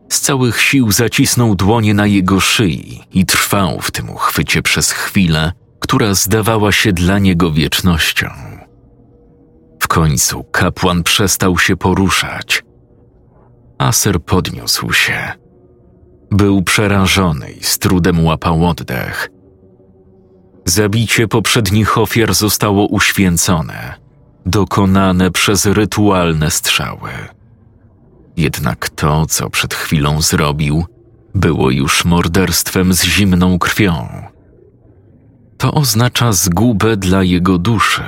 Z 0.09 0.20
całych 0.20 0.61
sił 0.61 0.92
zacisnął 0.92 1.54
dłonie 1.54 1.94
na 1.94 2.06
jego 2.06 2.40
szyi 2.40 3.00
i 3.12 3.26
trwał 3.26 3.80
w 3.80 3.90
tym 3.90 4.11
uchwycie 4.11 4.62
przez 4.62 4.90
chwilę, 4.90 5.52
która 5.80 6.14
zdawała 6.14 6.73
się 6.73 6.92
dla 6.92 7.18
niego 7.18 7.52
wiecznością. 7.52 8.30
W 9.80 9.88
końcu 9.88 10.44
kapłan 10.44 11.02
przestał 11.02 11.59
się 11.59 11.76
poruszać. 11.76 12.62
Aser 13.81 14.23
podniósł 14.23 14.93
się. 14.93 15.33
Był 16.31 16.63
przerażony 16.63 17.51
i 17.51 17.65
z 17.65 17.79
trudem 17.79 18.25
łapał 18.25 18.67
oddech. 18.67 19.31
Zabicie 20.65 21.29
poprzednich 21.29 21.99
ofiar 21.99 22.35
zostało 22.35 22.87
uświęcone, 22.87 23.95
dokonane 24.47 25.31
przez 25.31 25.67
rytualne 25.67 26.51
strzały. 26.51 27.11
Jednak 28.37 28.89
to, 28.89 29.27
co 29.27 29.51
przed 29.51 29.75
chwilą 29.75 30.23
zrobił, 30.23 30.85
było 31.35 31.71
już 31.71 32.05
morderstwem 32.05 32.93
z 32.95 33.05
zimną 33.05 33.59
krwią. 33.59 34.09
To 35.59 35.73
oznacza 35.73 36.33
zgubę 36.33 36.97
dla 36.97 37.23
jego 37.23 37.59
duszy. 37.59 38.05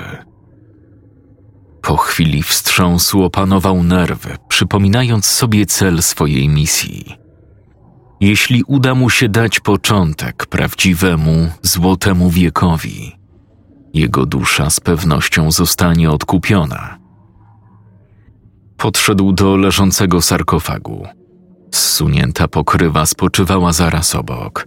Po 1.82 1.96
chwili 1.96 2.42
wstrząsu 2.42 3.24
opanował 3.24 3.82
nerwy, 3.82 4.36
przypominając 4.48 5.26
sobie 5.26 5.66
cel 5.66 6.02
swojej 6.02 6.48
misji. 6.48 7.16
Jeśli 8.20 8.62
uda 8.66 8.94
mu 8.94 9.10
się 9.10 9.28
dać 9.28 9.60
początek 9.60 10.46
prawdziwemu, 10.46 11.48
złotemu 11.62 12.30
wiekowi, 12.30 13.12
jego 13.94 14.26
dusza 14.26 14.70
z 14.70 14.80
pewnością 14.80 15.50
zostanie 15.50 16.10
odkupiona. 16.10 16.98
Podszedł 18.76 19.32
do 19.32 19.56
leżącego 19.56 20.22
sarkofagu. 20.22 21.06
Zsunięta 21.74 22.48
pokrywa 22.48 23.06
spoczywała 23.06 23.72
zaraz 23.72 24.14
obok. 24.14 24.66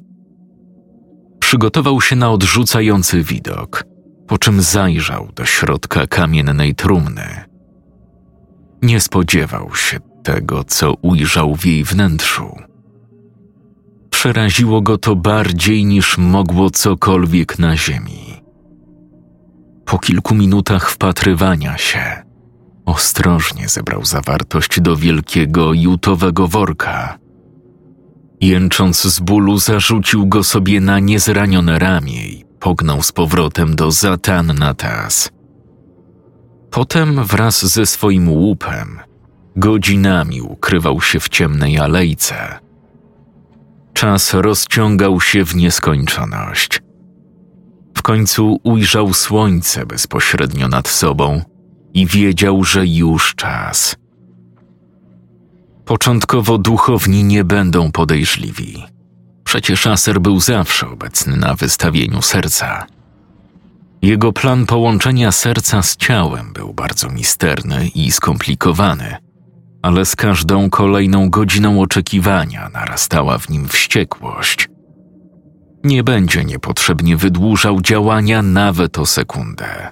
Przygotował 1.40 2.02
się 2.02 2.16
na 2.16 2.32
odrzucający 2.32 3.24
widok, 3.24 3.84
po 4.28 4.38
czym 4.38 4.62
zajrzał 4.62 5.30
do 5.36 5.46
środka 5.46 6.08
kamiennej 6.08 6.76
trumny. 6.76 7.46
Nie 8.82 9.00
spodziewał 9.00 9.76
się 9.76 10.00
tego, 10.24 10.64
co 10.64 10.94
ujrzał 10.94 11.56
w 11.56 11.66
jej 11.66 11.84
wnętrzu. 11.84 12.58
Przeraziło 14.10 14.82
go 14.82 14.98
to 14.98 15.16
bardziej 15.16 15.86
niż 15.86 16.18
mogło 16.18 16.70
cokolwiek 16.70 17.60
na 17.60 17.78
ziemi. 17.78 18.42
Po 19.86 20.00
kilku 20.00 20.36
minutach 20.36 20.92
wpatrywania 20.92 21.78
się, 21.78 22.24
ostrożnie 22.86 23.70
zebrał 23.70 24.06
zawartość 24.06 24.82
do 24.82 24.96
wielkiego 24.96 25.74
jutowego 25.74 26.48
worka. 26.48 27.18
Jęcząc 28.42 29.02
z 29.02 29.20
bólu, 29.20 29.58
zarzucił 29.58 30.28
go 30.28 30.44
sobie 30.44 30.82
na 30.82 31.00
niezranione 31.00 31.80
ramię 31.80 32.28
i 32.28 32.45
pognał 32.66 33.04
z 33.04 33.12
powrotem 33.12 33.76
do 33.76 33.92
Zatan 33.92 34.48
Natas. 34.60 35.30
Potem 36.72 37.24
wraz 37.24 37.66
ze 37.66 37.86
swoim 37.86 38.30
łupem 38.30 39.00
godzinami 39.56 40.42
ukrywał 40.42 41.02
się 41.02 41.20
w 41.20 41.30
ciemnej 41.30 41.80
alejce. 41.80 42.60
Czas 43.94 44.34
rozciągał 44.34 45.22
się 45.22 45.46
w 45.46 45.56
nieskończoność. 45.56 46.82
W 47.98 48.02
końcu 48.02 48.60
ujrzał 48.64 49.14
słońce 49.14 49.86
bezpośrednio 49.86 50.68
nad 50.68 50.88
sobą 50.88 51.42
i 51.94 52.08
wiedział, 52.08 52.64
że 52.64 52.88
już 52.88 53.36
czas. 53.36 53.96
Początkowo 55.86 56.58
duchowni 56.58 57.24
nie 57.24 57.44
będą 57.44 57.92
podejrzliwi. 57.92 58.95
Przecież 59.46 59.88
Aser 59.88 60.22
był 60.22 60.40
zawsze 60.40 60.90
obecny 60.90 61.38
na 61.38 61.54
wystawieniu 61.54 62.22
serca. 62.22 62.88
Jego 64.02 64.34
plan 64.34 64.66
połączenia 64.66 65.32
serca 65.32 65.82
z 65.82 65.98
ciałem 65.98 66.54
był 66.54 66.74
bardzo 66.74 67.10
misterny 67.10 67.88
i 67.88 68.12
skomplikowany, 68.12 69.16
ale 69.82 70.06
z 70.06 70.16
każdą 70.16 70.70
kolejną 70.70 71.30
godziną 71.30 71.82
oczekiwania 71.82 72.70
narastała 72.70 73.38
w 73.38 73.50
nim 73.50 73.68
wściekłość. 73.68 74.70
Nie 75.84 76.04
będzie 76.04 76.46
niepotrzebnie 76.46 77.18
wydłużał 77.18 77.82
działania 77.82 78.42
nawet 78.42 79.00
o 79.00 79.06
sekundę. 79.06 79.90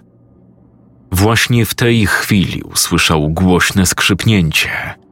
Właśnie 1.11 1.65
w 1.65 1.73
tej 1.73 2.07
chwili 2.07 2.61
usłyszał 2.61 3.29
głośne 3.29 3.85
skrzypnięcie. 3.85 5.02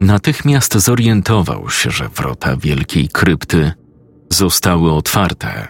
Natychmiast 0.00 0.74
zorientował 0.74 1.70
się, 1.70 1.90
że 1.90 2.08
wrota 2.08 2.56
wielkiej 2.56 3.08
krypty 3.08 3.72
zostały 4.32 4.92
otwarte. 4.92 5.68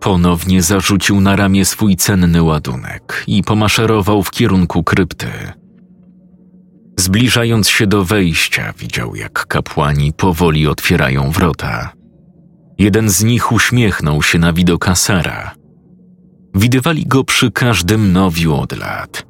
Ponownie 0.00 0.62
zarzucił 0.62 1.20
na 1.20 1.36
ramię 1.36 1.64
swój 1.64 1.96
cenny 1.96 2.42
ładunek 2.42 3.24
i 3.26 3.42
pomaszerował 3.42 4.22
w 4.22 4.30
kierunku 4.30 4.84
krypty. 4.84 5.28
Zbliżając 6.98 7.68
się 7.68 7.86
do 7.86 8.04
wejścia, 8.04 8.72
widział, 8.78 9.16
jak 9.16 9.46
kapłani 9.46 10.12
powoli 10.12 10.66
otwierają 10.66 11.30
wrota. 11.30 11.92
Jeden 12.78 13.10
z 13.10 13.24
nich 13.24 13.52
uśmiechnął 13.52 14.22
się 14.22 14.38
na 14.38 14.52
widok 14.52 14.88
Asara. 14.88 15.54
Widywali 16.54 17.06
go 17.06 17.24
przy 17.24 17.50
każdym 17.50 18.12
nowiu 18.12 18.54
od 18.54 18.78
lat. 18.78 19.26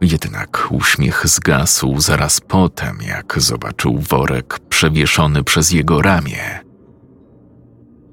Jednak 0.00 0.68
uśmiech 0.70 1.28
zgasł 1.28 2.00
zaraz 2.00 2.40
potem, 2.40 2.98
jak 3.06 3.40
zobaczył 3.40 3.98
worek 3.98 4.58
przewieszony 4.68 5.44
przez 5.44 5.72
jego 5.72 6.02
ramię. 6.02 6.60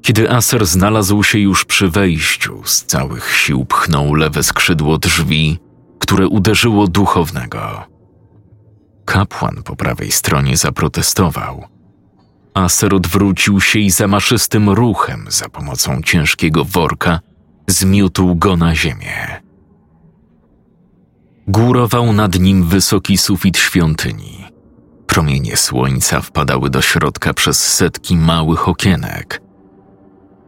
Kiedy 0.01 0.31
Aser 0.31 0.65
znalazł 0.65 1.23
się 1.23 1.39
już 1.39 1.65
przy 1.65 1.89
wejściu, 1.89 2.61
z 2.65 2.83
całych 2.83 3.31
sił 3.31 3.65
pchnął 3.65 4.13
lewe 4.13 4.43
skrzydło 4.43 4.97
drzwi, 4.97 5.59
które 5.99 6.27
uderzyło 6.27 6.87
duchownego. 6.87 7.83
Kapłan 9.05 9.63
po 9.63 9.75
prawej 9.75 10.11
stronie 10.11 10.57
zaprotestował. 10.57 11.63
Aser 12.53 12.95
odwrócił 12.95 13.61
się 13.61 13.79
i 13.79 13.91
zamaszystym 13.91 14.69
ruchem 14.69 15.25
za 15.29 15.49
pomocą 15.49 16.01
ciężkiego 16.01 16.65
worka 16.65 17.19
zmiótł 17.67 18.35
go 18.35 18.57
na 18.57 18.75
ziemię. 18.75 19.44
Górował 21.47 22.13
nad 22.13 22.39
nim 22.39 22.63
wysoki 22.63 23.17
sufit 23.17 23.57
świątyni. 23.57 24.45
Promienie 25.07 25.57
słońca 25.57 26.21
wpadały 26.21 26.69
do 26.69 26.81
środka 26.81 27.33
przez 27.33 27.73
setki 27.73 28.17
małych 28.17 28.67
okienek. 28.67 29.41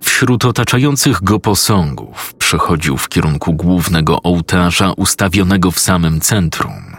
Wśród 0.02 0.46
otaczających 0.46 1.24
go 1.24 1.40
posągów 1.40 2.34
przechodził 2.34 2.98
w 2.98 3.10
kierunku 3.10 3.54
głównego 3.54 4.22
ołtarza 4.24 4.92
ustawionego 4.92 5.72
w 5.72 5.80
samym 5.80 6.22
centrum. 6.22 6.98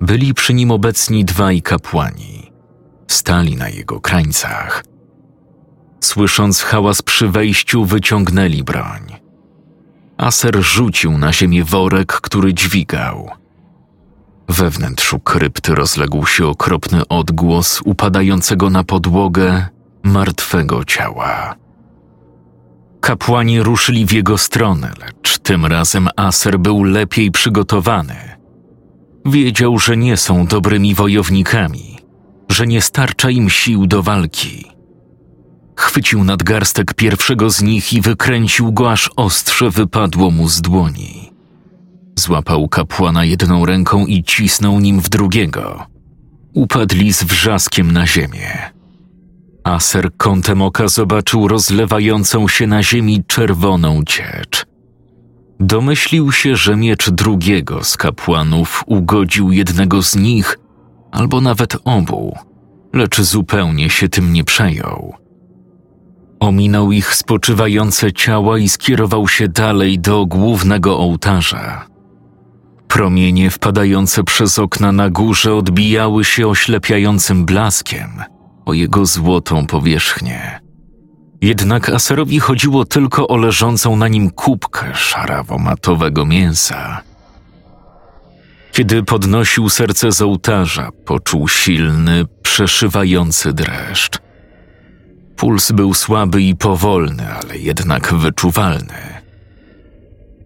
Byli 0.00 0.34
przy 0.34 0.54
nim 0.54 0.70
obecni 0.70 1.24
dwaj 1.24 1.62
kapłani. 1.62 2.52
Stali 3.08 3.56
na 3.56 3.68
jego 3.68 4.00
krańcach. 4.00 4.84
Słysząc 6.00 6.62
hałas 6.62 7.02
przy 7.02 7.28
wejściu, 7.28 7.84
wyciągnęli 7.84 8.62
broń. 8.64 9.19
Aser 10.20 10.62
rzucił 10.62 11.18
na 11.18 11.32
ziemię 11.32 11.64
worek, 11.64 12.12
który 12.12 12.54
dźwigał. 12.54 13.30
We 14.48 14.70
wnętrzu 14.70 15.20
krypty 15.20 15.74
rozległ 15.74 16.26
się 16.26 16.46
okropny 16.46 17.08
odgłos 17.08 17.80
upadającego 17.84 18.70
na 18.70 18.84
podłogę 18.84 19.66
martwego 20.02 20.84
ciała. 20.84 21.54
Kapłani 23.00 23.62
ruszyli 23.62 24.06
w 24.06 24.12
jego 24.12 24.38
stronę, 24.38 24.92
lecz 25.00 25.38
tym 25.38 25.66
razem 25.66 26.08
Aser 26.16 26.58
był 26.58 26.84
lepiej 26.84 27.30
przygotowany. 27.30 28.16
Wiedział, 29.26 29.78
że 29.78 29.96
nie 29.96 30.16
są 30.16 30.46
dobrymi 30.46 30.94
wojownikami, 30.94 31.98
że 32.48 32.66
nie 32.66 32.82
starcza 32.82 33.30
im 33.30 33.50
sił 33.50 33.86
do 33.86 34.02
walki. 34.02 34.79
Chwycił 35.90 36.24
nadgarstek 36.24 36.94
pierwszego 36.94 37.50
z 37.50 37.62
nich 37.62 37.92
i 37.92 38.00
wykręcił 38.00 38.72
go, 38.72 38.92
aż 38.92 39.10
ostrze 39.16 39.70
wypadło 39.70 40.30
mu 40.30 40.48
z 40.48 40.60
dłoni. 40.60 41.32
Złapał 42.18 42.68
kapłana 42.68 43.24
jedną 43.24 43.66
ręką 43.66 44.06
i 44.06 44.24
cisnął 44.24 44.80
nim 44.80 45.00
w 45.00 45.08
drugiego. 45.08 45.86
Upadli 46.54 47.12
z 47.12 47.24
wrzaskiem 47.24 47.92
na 47.92 48.06
ziemię. 48.06 48.72
Aser 49.64 50.10
kątem 50.16 50.62
oka 50.62 50.88
zobaczył 50.88 51.48
rozlewającą 51.48 52.48
się 52.48 52.66
na 52.66 52.82
ziemi 52.82 53.24
czerwoną 53.26 54.02
ciecz. 54.06 54.66
Domyślił 55.60 56.32
się, 56.32 56.56
że 56.56 56.76
miecz 56.76 57.10
drugiego 57.10 57.84
z 57.84 57.96
kapłanów 57.96 58.84
ugodził 58.86 59.52
jednego 59.52 60.02
z 60.02 60.16
nich, 60.16 60.58
albo 61.12 61.40
nawet 61.40 61.76
obu, 61.84 62.36
lecz 62.92 63.20
zupełnie 63.20 63.90
się 63.90 64.08
tym 64.08 64.32
nie 64.32 64.44
przejął. 64.44 65.19
Ominął 66.40 66.92
ich 66.92 67.14
spoczywające 67.14 68.12
ciała 68.12 68.58
i 68.58 68.68
skierował 68.68 69.28
się 69.28 69.48
dalej 69.48 69.98
do 69.98 70.26
głównego 70.26 70.98
ołtarza. 70.98 71.86
Promienie 72.88 73.50
wpadające 73.50 74.24
przez 74.24 74.58
okna 74.58 74.92
na 74.92 75.10
górze 75.10 75.54
odbijały 75.54 76.24
się 76.24 76.48
oślepiającym 76.48 77.44
blaskiem 77.44 78.22
o 78.64 78.72
jego 78.72 79.06
złotą 79.06 79.66
powierzchnię. 79.66 80.60
Jednak 81.40 81.88
Aserowi 81.88 82.40
chodziło 82.40 82.84
tylko 82.84 83.28
o 83.28 83.36
leżącą 83.36 83.96
na 83.96 84.08
nim 84.08 84.30
kubkę 84.30 84.92
szarawo-matowego 84.94 86.26
mięsa. 86.26 87.00
Kiedy 88.72 89.02
podnosił 89.02 89.68
serce 89.68 90.12
z 90.12 90.22
ołtarza, 90.22 90.90
poczuł 91.04 91.48
silny, 91.48 92.24
przeszywający 92.42 93.52
dreszcz. 93.52 94.29
Puls 95.40 95.72
był 95.72 95.94
słaby 95.94 96.42
i 96.42 96.56
powolny, 96.56 97.34
ale 97.34 97.58
jednak 97.58 98.14
wyczuwalny. 98.14 99.20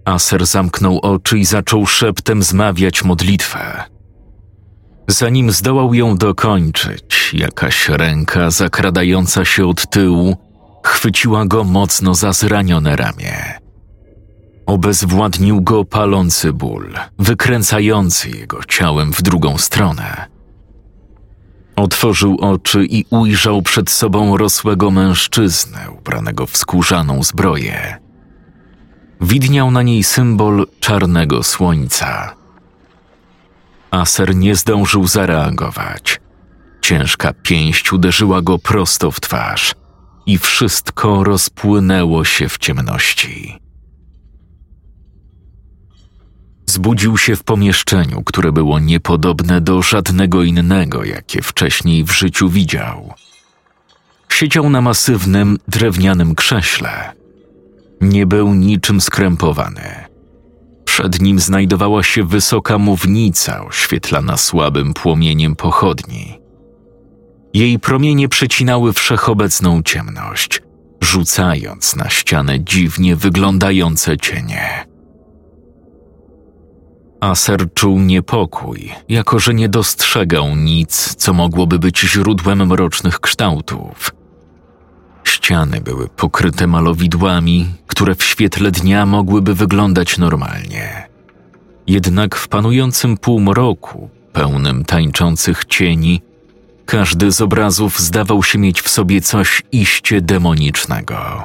Aser 0.04 0.46
zamknął 0.46 0.98
oczy 0.98 1.38
i 1.38 1.44
zaczął 1.44 1.87
szeptem 1.87 2.42
zmawiać 2.42 3.04
modlitwę. 3.04 3.85
Zanim 5.09 5.50
zdołał 5.50 5.94
ją 5.94 6.16
dokończyć, 6.16 7.35
jakaś 7.35 7.88
ręka 7.88 8.50
zakradająca 8.50 9.44
się 9.44 9.66
od 9.66 9.90
tyłu 9.90 10.37
chwyciła 10.85 11.46
go 11.46 11.64
mocno 11.64 12.14
za 12.14 12.33
zranione 12.33 12.96
ramię. 12.96 13.59
Obezwładnił 14.66 15.62
go 15.62 15.85
palący 15.85 16.52
ból, 16.52 16.94
wykręcający 17.18 18.30
jego 18.30 18.64
ciałem 18.68 19.12
w 19.12 19.22
drugą 19.22 19.59
stronę. 19.59 20.34
Otworzył 21.76 22.38
oczy 22.40 22.87
i 22.87 23.04
ujrzał 23.10 23.62
przed 23.62 23.90
sobą 23.90 24.37
rosłego 24.37 24.90
mężczyznę 24.90 25.90
ubranego 25.98 26.46
w 26.46 26.56
skórzaną 26.56 27.22
zbroję. 27.22 27.98
Widniał 29.20 29.70
na 29.70 29.82
niej 29.82 30.04
symbol 30.04 30.66
czarnego 30.80 31.42
słońca. 31.42 32.34
Aser 33.90 34.37
nie 34.37 34.56
zdążył 34.56 35.06
zareagować. 35.06 36.20
Ciężka 36.80 37.32
pięść 37.42 37.92
uderzyła 37.92 38.42
go 38.42 38.58
prosto 38.58 39.10
w 39.10 39.20
twarz 39.20 39.74
i 40.26 40.38
wszystko 40.38 41.24
rozpłynęło 41.24 42.24
się 42.24 42.48
w 42.48 42.58
ciemności. 42.58 43.63
Zbudził 46.66 47.18
się 47.18 47.37
w 47.37 47.44
pomieszczeniu, 47.44 48.22
które 48.22 48.53
było 48.53 48.79
niepodobne 48.79 49.61
do 49.61 49.83
żadnego 49.83 50.42
innego, 50.42 51.05
jakie 51.05 51.42
wcześniej 51.42 52.05
w 52.05 52.11
życiu 52.12 52.48
widział. 52.48 53.14
Siedział 54.29 54.70
na 54.70 54.81
masywnym, 54.81 55.59
drewnianym 55.68 56.35
krześle. 56.35 57.12
Nie 58.00 58.27
był 58.27 58.55
niczym 58.55 59.00
skrępowany. 59.00 60.05
Przed 60.85 61.20
nim 61.20 61.38
znajdowała 61.38 62.03
się 62.03 62.24
wysoka 62.24 62.79
mównica 62.79 63.64
oświetlana 63.64 64.37
słabym 64.37 64.94
płomieniem 64.94 65.57
pochodni. 65.57 66.38
Jej 67.55 67.79
promienie 67.79 68.29
przecinały 68.29 68.92
wszechobecną 68.92 69.83
ciemność, 69.83 70.62
rzucając 71.00 71.96
na 71.96 72.11
ścianę 72.11 72.64
dziwnie 72.64 73.16
wyglądające 73.16 74.16
cienie. 74.16 74.93
Aser 77.24 77.74
czuł 77.74 78.00
niepokój, 78.00 78.92
jako 79.08 79.38
że 79.38 79.54
nie 79.54 79.68
dostrzegał 79.68 80.56
nic, 80.56 81.14
co 81.14 81.32
mogłoby 81.32 81.78
być 81.78 82.00
źródłem 82.00 82.66
mrocznych 82.66 83.20
kształtów. 83.20 84.10
Ściany 85.24 85.80
były 85.80 86.08
pokryte 86.08 86.66
malowidłami, 86.66 87.66
które 87.87 88.14
w 88.14 88.24
świetle 88.24 88.70
dnia 88.70 89.06
mogłyby 89.06 89.54
wyglądać 89.54 90.18
normalnie. 90.18 91.08
Jednak 91.87 92.37
w 92.37 92.48
panującym 92.48 93.16
półmroku, 93.16 94.08
pełnym 94.32 94.84
tańczących 94.84 95.64
cieni, 95.64 96.22
każdy 96.87 97.32
z 97.32 97.40
obrazów 97.40 98.00
zdawał 98.00 98.42
się 98.42 98.58
mieć 98.58 98.82
w 98.82 98.88
sobie 98.88 99.20
coś 99.20 99.62
iście 99.72 100.20
demonicznego. 100.20 101.44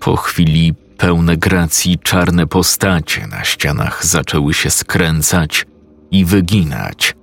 Po 0.00 0.16
chwili 0.16 0.74
pełne 1.00 1.36
gracji 1.36 1.98
czarne 1.98 2.46
postacie 2.46 3.26
na 3.26 3.44
ścianach 3.44 4.06
zaczęły 4.06 4.54
się 4.54 4.70
skręcać 4.70 5.66
i 6.10 6.24
wyginać. 6.24 7.14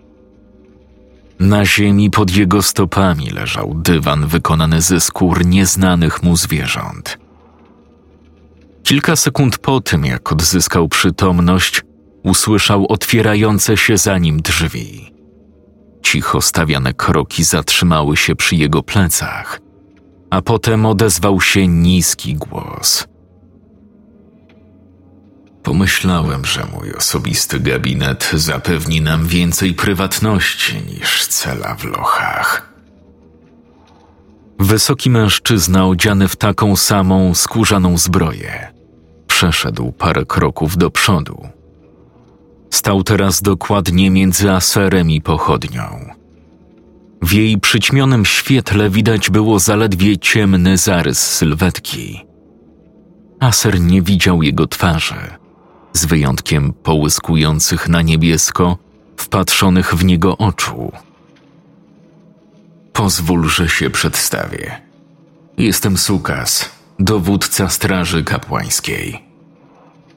Na 1.39 1.65
ziemi 1.65 2.11
pod 2.11 2.35
jego 2.35 2.61
stopami 2.61 3.29
leżał 3.29 3.73
dywan 3.75 4.27
wykonany 4.27 4.81
ze 4.81 5.01
skór 5.01 5.45
nieznanych 5.45 6.23
mu 6.23 6.37
zwierząt. 6.37 7.17
Kilka 8.83 9.15
sekund 9.15 9.57
po 9.57 9.81
tym, 9.81 10.05
jak 10.05 10.31
odzyskał 10.31 10.87
przytomność, 10.87 11.81
usłyszał 12.23 12.85
otwierające 12.89 13.77
się 13.77 13.97
za 13.97 14.17
nim 14.17 14.41
drzwi. 14.41 15.13
Cicho 16.03 16.41
stawiane 16.41 16.93
kroki 16.93 17.43
zatrzymały 17.43 18.17
się 18.17 18.35
przy 18.35 18.55
jego 18.55 18.83
plecach, 18.83 19.59
a 20.29 20.41
potem 20.41 20.85
odezwał 20.85 21.41
się 21.41 21.67
niski 21.67 22.35
głos. 22.35 23.07
Pomyślałem, 25.67 26.45
że 26.45 26.65
mój 26.73 26.93
osobisty 26.93 27.60
gabinet 27.60 28.32
zapewni 28.34 29.01
nam 29.01 29.27
więcej 29.27 29.73
prywatności 29.73 30.75
niż 30.82 31.25
cela 31.25 31.75
w 31.75 31.84
lochach. 31.84 32.73
Wysoki 34.60 35.10
mężczyzna 35.10 35.88
odziany 35.88 36.27
w 36.27 36.36
taką 36.36 36.75
samą 36.75 37.36
skórzaną 37.36 37.97
zbroję 37.97 38.73
przeszedł 39.27 39.91
parę 39.91 40.25
kroków 40.25 40.77
do 40.77 40.91
przodu 40.91 41.47
Stał 42.69 43.03
teraz 43.03 43.41
dokładnie 43.41 44.12
między 44.12 44.51
aserem 44.51 45.12
i 45.12 45.21
pochodnią. 45.21 46.13
W 47.21 47.34
jej 47.34 47.58
przyćmionym 47.58 48.25
świetle 48.25 48.89
widać 48.89 49.30
było 49.30 49.60
zaledwie 49.60 50.17
ciemny 50.17 50.77
zarys 50.77 51.19
sylwetki. 51.19 52.25
Aser 53.39 53.82
nie 53.82 54.01
widział 54.01 54.43
jego 54.43 54.67
twarzy, 54.67 55.38
z 55.97 56.05
wyjątkiem 56.05 56.73
połyskujących 56.73 57.89
na 57.89 58.01
niebiesko, 58.01 58.77
wpatrzonych 59.17 59.95
w 59.95 60.05
niego 60.05 60.38
oczu. 60.38 60.91
Pozwól, 62.93 63.49
że 63.49 63.69
się 63.69 63.89
przedstawię. 63.89 64.81
Jestem 65.57 65.97
Sukas, 65.97 66.69
dowódca 66.99 67.69
Straży 67.69 68.23
Kapłańskiej. 68.23 69.23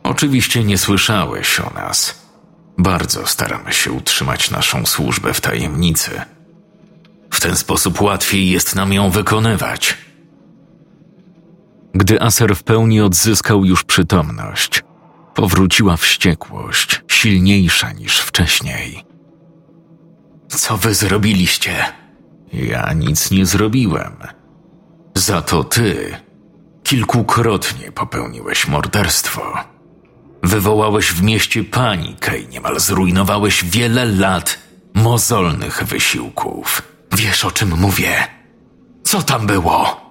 Oczywiście 0.03 0.65
nie 0.65 0.79
słyszałeś 0.79 1.61
o 1.61 1.71
nas– 1.75 2.15
bardzo 2.83 3.27
staramy 3.27 3.73
się 3.73 3.93
utrzymać 3.93 4.51
naszą 4.51 4.87
służbę 4.87 5.35
w 5.35 5.41
tajemnicy. 5.41 6.11
W 7.31 7.41
ten 7.41 7.57
sposób 7.57 8.01
łatwiej 8.01 8.51
jest 8.51 8.75
nam 8.75 8.93
ją 8.93 9.11
wykonywać. 9.11 9.99
Gdy 11.95 12.23
Aser 12.23 12.57
w 12.57 12.63
pełni 12.63 13.01
odzyskał 13.01 13.65
już 13.65 13.85
przytomność, 13.85 14.83
powróciła 15.35 15.97
wściekłość, 15.97 17.03
silniejsza 17.09 17.93
niż 17.93 18.19
wcześniej. 18.19 19.05
Co 20.49 20.77
wy 20.77 20.95
zrobiliście? 20.95 21.85
Ja 22.53 22.93
nic 22.93 23.31
nie 23.31 23.47
zrobiłem. 23.47 24.17
Za 25.15 25.43
to 25.43 25.65
ty 25.65 26.17
kilkukrotnie 26.83 27.93
popełniłeś 27.93 28.69
morderstwo. 28.69 29.55
Wywołałeś 30.43 31.13
w 31.13 31.23
mieście 31.23 31.65
panikę 31.65 32.39
i 32.39 32.49
niemal 32.49 32.81
zrujnowałeś 32.81 33.65
wiele 33.65 34.05
lat 34.05 34.59
mozolnych 34.95 35.85
wysiłków. 35.85 36.83
Wiesz 37.13 37.45
o 37.45 37.51
czym 37.51 37.79
mówię? 37.79 38.27
Co 39.05 39.23
tam 39.23 39.47
było? 39.47 40.10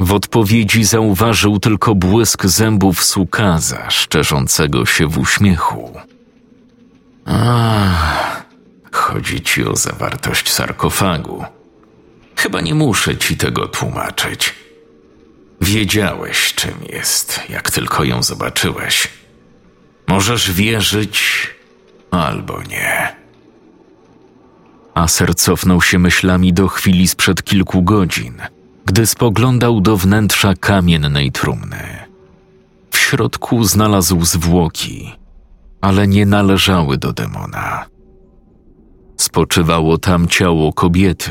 W 0.00 0.12
odpowiedzi 0.12 0.84
zauważył 0.84 1.58
tylko 1.58 1.94
błysk 1.94 2.46
zębów 2.46 3.04
sukaza, 3.04 3.90
szczerzącego 3.90 4.86
się 4.86 5.06
w 5.06 5.18
uśmiechu. 5.18 5.92
Ach, 7.24 8.44
chodzi 8.92 9.40
ci 9.40 9.64
o 9.64 9.76
zawartość 9.76 10.52
sarkofagu. 10.52 11.44
Chyba 12.36 12.60
nie 12.60 12.74
muszę 12.74 13.16
ci 13.16 13.36
tego 13.36 13.68
tłumaczyć. 13.68 14.54
Wiedziałeś, 15.60 16.54
czym 16.54 16.74
jest, 16.88 17.40
jak 17.48 17.70
tylko 17.70 18.04
ją 18.04 18.22
zobaczyłeś. 18.22 19.08
Możesz 20.08 20.52
wierzyć 20.52 21.46
albo 22.10 22.62
nie. 22.62 23.16
Aser 24.94 25.34
cofnął 25.34 25.82
się 25.82 25.98
myślami 25.98 26.52
do 26.52 26.68
chwili 26.68 27.08
sprzed 27.08 27.42
kilku 27.44 27.82
godzin, 27.82 28.42
gdy 28.90 29.06
spoglądał 29.06 29.80
do 29.80 29.96
wnętrza 29.96 30.54
kamiennej 30.54 31.32
trumny. 31.32 31.82
W 32.90 32.98
środku 32.98 33.64
znalazł 33.64 34.24
zwłoki, 34.24 35.12
ale 35.80 36.08
nie 36.08 36.26
należały 36.26 36.98
do 36.98 37.12
demona. 37.12 37.86
Spoczywało 39.16 39.98
tam 39.98 40.28
ciało 40.28 40.72
kobiety. 40.72 41.30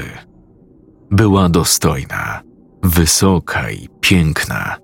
Była 1.12 1.50
dostojna, 1.50 2.41
wysoka 2.84 3.72
i 3.72 3.89
piękna. 4.02 4.76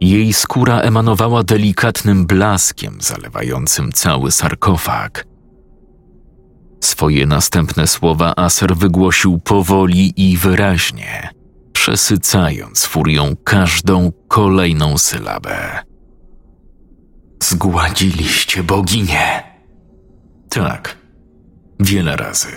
Jej 0.00 0.32
skóra 0.32 0.80
emanowała 0.80 1.42
delikatnym 1.42 2.26
blaskiem 2.26 2.98
zalewającym 3.00 3.92
cały 3.92 4.32
sarkofag. 4.32 5.26
Swoje 6.80 7.26
następne 7.26 7.86
słowa 7.86 8.34
Aser 8.36 8.76
wygłosił 8.76 9.38
powoli 9.38 10.30
i 10.30 10.36
wyraźnie, 10.36 11.41
przesycając 11.72 12.84
furią 12.84 13.36
każdą 13.44 14.12
kolejną 14.28 14.98
sylabę. 14.98 15.78
Zgładziliście 17.42 18.62
boginię. 18.62 19.42
Tak, 20.48 20.98
wiele 21.80 22.16
razy. 22.16 22.52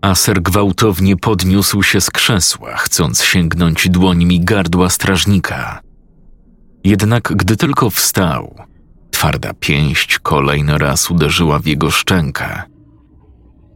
Aser 0.00 0.42
gwałtownie 0.42 1.16
podniósł 1.16 1.82
się 1.82 2.00
z 2.00 2.10
krzesła, 2.10 2.76
chcąc 2.76 3.22
sięgnąć 3.22 3.88
dłońmi 3.88 4.40
gardła 4.40 4.90
strażnika. 4.90 5.80
Jednak 6.84 7.32
gdy 7.36 7.56
tylko 7.56 7.90
wstał, 7.90 8.54
twarda 9.10 9.54
pięść 9.60 10.18
kolejny 10.18 10.78
raz 10.78 11.10
uderzyła 11.10 11.58
w 11.58 11.66
jego 11.66 11.90
szczękę. 11.90 12.62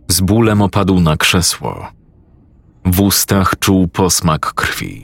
Z 0.09 0.21
bólem 0.21 0.63
opadł 0.63 1.01
na 1.01 1.17
krzesło. 1.17 2.00
W 2.85 3.01
ustach 3.01 3.55
czuł 3.61 3.89
posmak 3.89 4.55
krwi. 4.55 5.03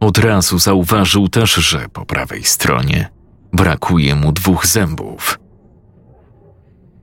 Od 0.00 0.18
razu 0.18 0.58
zauważył 0.58 1.28
też, 1.28 1.54
że 1.54 1.88
po 1.88 2.06
prawej 2.06 2.44
stronie 2.44 3.10
brakuje 3.52 4.14
mu 4.14 4.32
dwóch 4.32 4.66
zębów. 4.66 5.38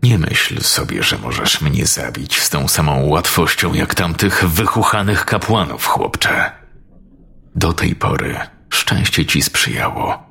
Nie 0.03 0.17
myśl 0.17 0.61
sobie, 0.61 1.03
że 1.03 1.17
możesz 1.17 1.61
mnie 1.61 1.85
zabić 1.85 2.41
z 2.41 2.49
tą 2.49 2.67
samą 2.67 3.05
łatwością 3.05 3.73
jak 3.73 3.95
tamtych 3.95 4.45
wychuchanych 4.49 5.25
kapłanów, 5.25 5.85
chłopcze. 5.85 6.51
Do 7.55 7.73
tej 7.73 7.95
pory 7.95 8.39
szczęście 8.69 9.25
ci 9.25 9.41
sprzyjało, 9.41 10.23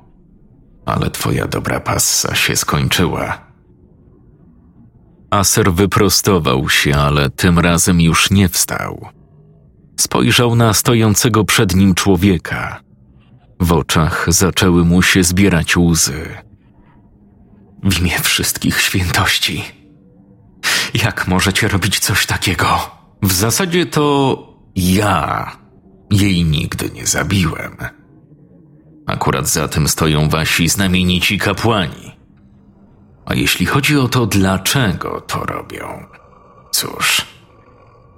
ale 0.85 1.11
twoja 1.11 1.47
dobra 1.47 1.79
passa 1.79 2.35
się 2.35 2.55
skończyła. 2.55 3.41
Aser 5.29 5.73
wyprostował 5.73 6.69
się, 6.69 6.95
ale 6.95 7.29
tym 7.29 7.59
razem 7.59 8.01
już 8.01 8.31
nie 8.31 8.49
wstał. 8.49 9.07
Spojrzał 9.97 10.55
na 10.55 10.73
stojącego 10.73 11.43
przed 11.43 11.75
nim 11.75 11.95
człowieka. 11.95 12.81
W 13.59 13.71
oczach 13.71 14.25
zaczęły 14.27 14.85
mu 14.85 15.01
się 15.01 15.23
zbierać 15.23 15.77
łzy. 15.77 16.37
W 17.83 17.99
imię 17.99 18.19
wszystkich 18.21 18.81
świętości. 18.81 19.63
Jak 20.93 21.27
możecie 21.27 21.67
robić 21.67 21.99
coś 21.99 22.25
takiego? 22.25 22.91
W 23.21 23.33
zasadzie 23.33 23.85
to 23.85 24.37
ja 24.75 25.51
jej 26.11 26.45
nigdy 26.45 26.89
nie 26.89 27.07
zabiłem. 27.07 27.77
Akurat 29.07 29.47
za 29.47 29.67
tym 29.67 29.87
stoją 29.87 30.29
wasi 30.29 30.69
znamienici 30.69 31.37
kapłani. 31.39 32.11
A 33.25 33.33
jeśli 33.33 33.65
chodzi 33.65 33.97
o 33.97 34.07
to, 34.07 34.25
dlaczego 34.25 35.21
to 35.21 35.39
robią, 35.39 36.05
cóż, 36.71 37.25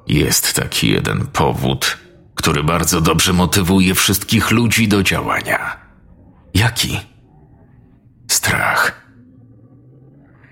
jest 0.07 0.53
taki 0.53 0.91
jeden 0.91 1.27
powód, 1.27 1.97
który 2.35 2.63
bardzo 2.63 3.01
dobrze 3.01 3.33
motywuje 3.33 3.95
wszystkich 3.95 4.51
ludzi 4.51 4.87
do 4.87 5.03
działania. 5.03 5.77
Jaki? 6.53 6.99
Strach. 8.27 9.05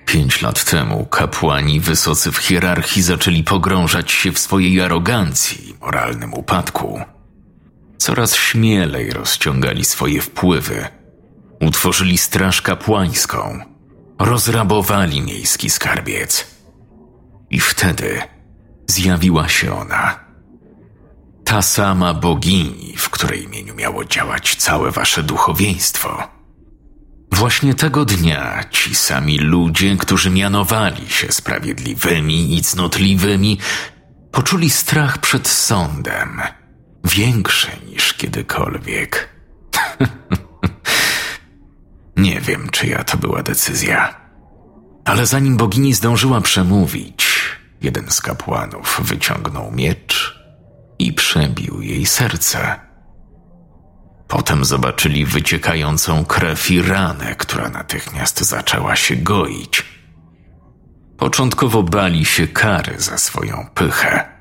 Pięć 0.06 0.42
lat 0.42 0.66
temu 0.66 1.06
kapłani 1.06 1.80
wysocy 1.80 2.32
w 2.32 2.38
hierarchii 2.38 3.02
zaczęli 3.02 3.44
pogrążać 3.44 4.12
się 4.12 4.32
w 4.32 4.40
swojej 4.40 4.82
arogancji 4.82 5.70
i 5.70 5.74
moralnym 5.82 6.34
upadku. 6.34 7.02
Coraz 7.98 8.36
śmielej 8.36 9.12
rozciągali 9.12 9.86
swoje 9.86 10.22
wpływy. 10.22 10.88
Utworzyli 11.62 12.18
straż 12.18 12.62
kapłańską. 12.62 13.60
Rozrabowali 14.20 15.22
miejski 15.22 15.70
skarbiec. 15.70 16.48
I 17.50 17.60
wtedy 17.60 18.22
zjawiła 18.88 19.50
się 19.50 19.74
ona. 19.74 20.20
Ta 21.44 21.62
sama 21.62 22.14
bogini, 22.14 22.94
w 22.98 23.10
której 23.10 23.44
imieniu 23.44 23.76
miało 23.76 24.06
działać 24.06 24.56
całe 24.56 24.92
wasze 24.92 25.24
duchowieństwo. 25.24 26.28
Właśnie 27.32 27.76
tego 27.76 28.06
dnia 28.06 28.64
ci 28.72 28.96
sami 28.96 29.38
ludzie, 29.38 29.98
którzy 29.98 30.30
mianowali 30.30 31.10
się 31.10 31.32
sprawiedliwymi 31.32 32.58
i 32.58 32.62
cnotliwymi, 32.62 33.58
poczuli 34.32 34.70
strach 34.70 35.18
przed 35.18 35.48
sądem, 35.48 36.42
większy 37.04 37.68
niż 37.88 38.14
kiedykolwiek. 38.14 39.30
Nie 42.18 42.42
wiem, 42.42 42.70
czyja 42.70 43.04
to 43.04 43.18
była 43.18 43.44
decyzja. 43.44 44.24
Ale 45.06 45.26
zanim 45.26 45.58
bogini 45.58 45.94
zdążyła 45.94 46.42
przemówić, 46.42 47.23
jeden 47.84 48.12
z 48.12 48.22
kapłanów 48.22 49.02
wyciągnął 49.04 49.72
miecz 49.72 50.40
i 51.00 51.14
przebił 51.14 51.82
jej 51.82 52.06
serce. 52.06 52.80
Potem 54.28 54.66
zobaczyli 54.66 55.26
wyciekającą 55.26 56.26
krew 56.26 56.72
i 56.72 56.82
ranę, 56.82 57.36
która 57.36 57.70
natychmiast 57.70 58.42
zaczęła 58.42 58.96
się 58.96 59.16
goić. 59.16 59.86
Początkowo 61.18 61.84
bali 61.84 62.26
się 62.26 62.48
kary 62.48 62.96
za 62.98 63.18
swoją 63.18 63.68
pychę. 63.74 64.34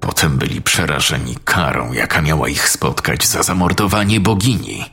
Potem 0.00 0.38
byli 0.38 0.62
przerażeni 0.62 1.36
karą, 1.44 1.92
jaka 1.92 2.22
miała 2.22 2.48
ich 2.48 2.68
spotkać 2.68 3.26
za 3.26 3.42
zamordowanie 3.42 4.20
bogini. 4.20 4.84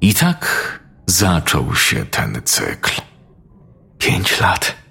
I 0.00 0.14
tak 0.14 0.80
zaczął 1.06 1.76
się 1.76 2.06
ten 2.06 2.42
cykl. 2.44 2.92
Pięć 3.98 4.40
lat. 4.40 4.81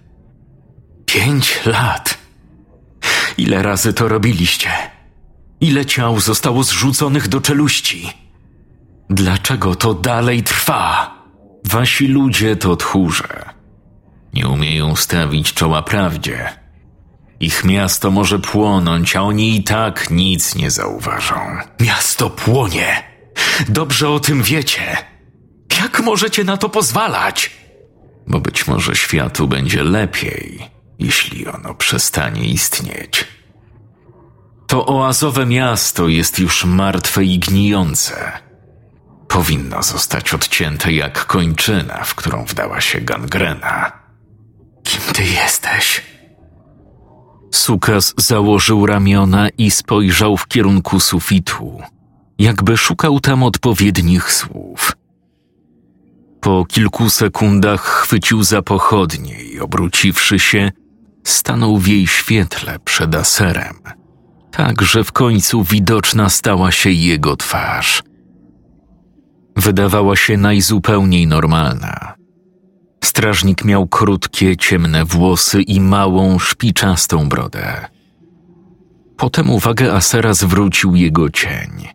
Pięć 1.14 1.60
lat. 1.66 2.18
Ile 3.38 3.64
razy 3.64 3.94
to 3.94 4.08
robiliście? 4.08 4.70
Ile 5.62 5.86
ciał 5.86 6.20
zostało 6.20 6.64
zrzuconych 6.64 7.28
do 7.28 7.42
czeluści? 7.42 8.14
Dlaczego 9.10 9.76
to 9.76 9.94
dalej 9.94 10.44
trwa? 10.44 11.16
Wasi 11.66 12.08
ludzie 12.08 12.56
to 12.56 12.76
tchórze. 12.76 13.50
Nie 14.34 14.48
umieją 14.48 14.96
stawić 14.96 15.54
czoła 15.54 15.82
prawdzie. 15.82 16.50
Ich 17.40 17.64
miasto 17.64 18.12
może 18.12 18.40
płonąć, 18.40 19.16
a 19.16 19.22
oni 19.22 19.56
i 19.56 19.64
tak 19.64 20.10
nic 20.12 20.56
nie 20.56 20.72
zauważą. 20.72 21.36
Miasto 21.80 22.30
płonie. 22.30 23.04
Dobrze 23.70 24.10
o 24.10 24.20
tym 24.20 24.44
wiecie. 24.44 24.98
Jak 25.82 26.00
możecie 26.00 26.44
na 26.44 26.58
to 26.58 26.70
pozwalać? 26.70 27.52
Bo 28.28 28.40
być 28.40 28.68
może 28.68 28.96
światu 28.96 29.48
będzie 29.48 29.84
lepiej, 29.84 30.72
jeśli 31.02 31.48
ono 31.48 31.74
przestanie 31.74 32.48
istnieć. 32.48 33.28
To 34.68 34.86
oazowe 34.86 35.46
miasto 35.46 36.08
jest 36.08 36.40
już 36.40 36.66
martwe 36.66 37.24
i 37.24 37.40
gnijące. 37.40 38.32
Powinno 39.28 39.84
zostać 39.84 40.34
odcięte 40.34 40.94
jak 40.94 41.26
kończyna, 41.26 42.04
w 42.04 42.16
którą 42.16 42.46
wdała 42.46 42.82
się 42.82 43.02
gangrena. 43.02 43.92
Kim 44.84 45.02
ty 45.14 45.24
jesteś? 45.24 46.02
Sukas 47.52 48.14
założył 48.18 48.86
ramiona 48.86 49.50
i 49.50 49.72
spojrzał 49.72 50.38
w 50.38 50.48
kierunku 50.48 51.00
sufitu, 51.00 51.82
jakby 52.40 52.78
szukał 52.78 53.20
tam 53.20 53.44
odpowiednich 53.44 54.32
słów. 54.32 54.92
Po 56.42 56.66
kilku 56.66 57.10
sekundach 57.10 57.82
chwycił 57.82 58.44
za 58.44 58.62
pochodnie 58.62 59.44
i 59.44 59.60
obróciwszy 59.60 60.40
się, 60.40 60.72
stanął 61.24 61.78
w 61.78 61.88
jej 61.88 62.08
świetle 62.08 62.80
przed 62.80 63.16
aserem– 63.16 63.76
tak 64.52 64.82
że 64.82 65.04
w 65.04 65.12
końcu 65.12 65.64
widoczna 65.64 66.30
stała 66.30 66.72
się 66.72 66.92
jego 66.92 67.36
twarz. 67.36 68.04
Wydawała 69.56 70.16
się 70.16 70.38
najzupełniej 70.38 71.28
normalna. 71.28 72.14
Strażnik 73.04 73.66
miał 73.66 73.88
krótkie, 73.88 74.58
ciemne 74.58 75.06
włosy 75.06 75.62
i 75.62 75.80
małą, 75.82 76.40
szpiczastą 76.40 77.30
brodę. 77.30 77.86
Potem 79.18 79.50
uwagę 79.50 79.94
Asera 79.94 80.34
zwrócił 80.34 80.96
jego 80.96 81.30
cień. 81.30 81.88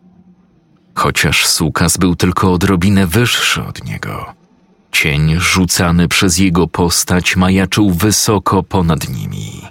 Chociaż 0.95 1.47
Sukas 1.47 1.97
był 1.97 2.15
tylko 2.15 2.53
odrobinę 2.53 3.07
wyższy 3.07 3.63
od 3.63 3.83
niego, 3.83 4.33
cień 5.01 5.39
rzucany 5.39 6.07
przez 6.07 6.37
jego 6.37 6.67
postać 6.67 7.35
majaczył 7.35 7.91
wysoko 7.91 8.63
ponad 8.63 9.09
nimi. 9.09 9.61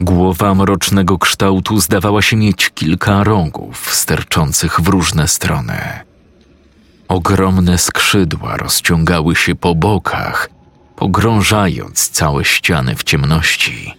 Głowa 0.00 0.54
mrocznego 0.54 1.18
kształtu 1.18 1.80
zdawała 1.80 2.22
się 2.22 2.36
mieć 2.36 2.70
kilka 2.70 3.24
rogów 3.24 3.94
sterczących 3.94 4.80
w 4.80 4.88
różne 4.88 5.28
strony. 5.28 5.78
Ogromne 7.08 7.78
skrzydła 7.78 8.56
rozciągały 8.56 9.36
się 9.36 9.54
po 9.54 9.74
bokach, 9.74 10.50
pogrążając 10.96 12.08
całe 12.08 12.44
ściany 12.44 12.94
w 12.96 13.04
ciemności. 13.04 13.94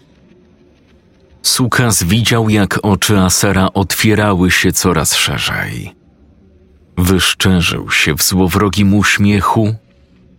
Sukas 1.41 2.03
widział, 2.03 2.49
jak 2.49 2.79
oczy 2.83 3.19
Asera 3.19 3.67
otwierały 3.73 4.51
się 4.51 4.71
coraz 4.71 5.15
szerzej. 5.15 5.95
Wyszczerzył 6.97 7.91
się 7.91 8.15
w 8.15 8.23
złowrogim 8.23 8.93
uśmiechu 8.93 9.75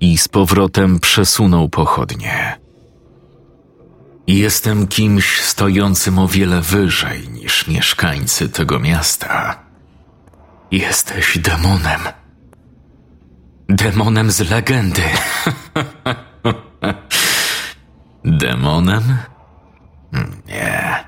i 0.05 0.19
z 0.19 0.29
powrotem 0.29 1.01
przesunął 1.01 1.69
pochodnie. 1.69 2.59
Jestem 4.27 4.87
kimś 4.87 5.41
stojącym 5.41 6.19
o 6.19 6.29
wiele 6.29 6.61
wyżej 6.61 7.29
niż 7.29 7.67
mieszkańcy 7.67 8.49
tego 8.49 8.79
miasta. 8.81 9.59
Jesteś 10.71 11.39
demonem. 11.39 12.01
Demonem 13.69 14.31
z 14.31 14.51
legendy. 14.51 15.03
Demonem? 18.25 19.17
Nie. 20.47 21.05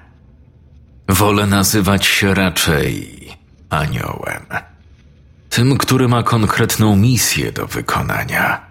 Wolę 1.09 1.47
nazywać 1.47 2.07
się 2.07 2.35
raczej 2.35 3.19
aniołem. 3.71 4.47
Tym, 5.49 5.79
który 5.79 6.09
ma 6.09 6.23
konkretną 6.23 6.97
misję 6.97 7.53
do 7.53 7.67
wykonania. 7.67 8.66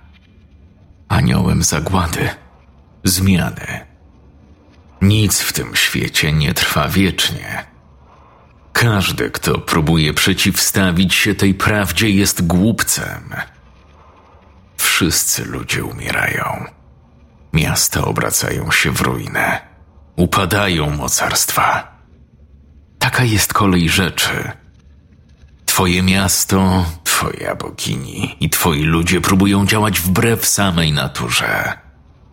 Aniołem 1.09 1.63
zagłady, 1.63 2.29
zmiany. 3.03 3.85
Nic 5.01 5.41
w 5.41 5.53
tym 5.53 5.75
świecie 5.75 6.33
nie 6.33 6.53
trwa 6.53 6.87
wiecznie. 6.87 7.65
Każdy, 8.73 9.31
kto 9.31 9.57
próbuje 9.57 10.13
przeciwstawić 10.13 11.13
się 11.13 11.35
tej 11.35 11.53
prawdzie, 11.53 12.09
jest 12.09 12.47
głupcem. 12.47 13.33
Wszyscy 14.77 15.45
ludzie 15.45 15.83
umierają. 15.83 16.65
Miasta 17.53 18.05
obracają 18.05 18.71
się 18.71 18.91
w 18.91 19.01
ruinę. 19.01 19.61
Upadają 20.15 20.89
mocarstwa. 20.89 21.95
Taka 22.99 23.23
jest 23.23 23.53
kolej 23.53 23.89
rzeczy. 23.89 24.51
Twoje 25.75 26.03
miasto, 26.03 26.85
twoja 27.03 27.55
bogini 27.55 28.35
i 28.39 28.49
twoi 28.49 28.83
ludzie 28.83 29.21
próbują 29.21 29.65
działać 29.65 29.99
wbrew 29.99 30.45
samej 30.45 30.91
naturze. 30.91 31.73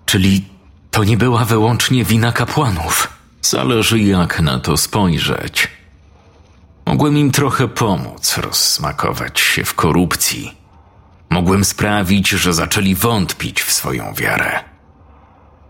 Czyli 0.07 0.45
to 0.91 1.05
nie 1.05 1.17
była 1.17 1.45
wyłącznie 1.45 2.05
wina 2.05 2.33
kapłanów. 2.33 3.09
Zależy 3.41 4.01
jak 4.01 4.41
na 4.41 4.59
to 4.59 4.77
spojrzeć. 4.77 5.69
Mogłem 6.87 7.19
im 7.19 7.31
trochę 7.31 7.69
pomóc 7.69 8.39
rozsmakować 8.39 9.41
się 9.41 9.65
w 9.65 9.75
korupcji. 9.75 10.55
Mogłem 11.31 11.65
sprawić, 11.65 12.29
że 12.29 12.55
zaczęli 12.55 12.95
wątpić 12.95 13.63
w 13.63 13.73
swoją 13.73 14.15
wiarę. 14.15 14.65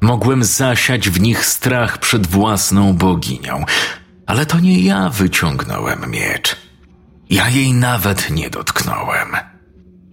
Mogłem 0.01 0.45
zasiać 0.45 1.11
w 1.11 1.21
nich 1.21 1.47
strach 1.47 1.99
przed 1.99 2.27
własną 2.27 2.95
boginią, 2.95 3.65
ale 4.27 4.47
to 4.47 4.61
nie 4.61 4.81
ja 4.81 5.09
wyciągnąłem 5.09 6.11
miecz. 6.11 6.62
Ja 7.33 7.49
jej 7.49 7.73
nawet 7.73 8.31
nie 8.31 8.51
dotknąłem. 8.51 9.29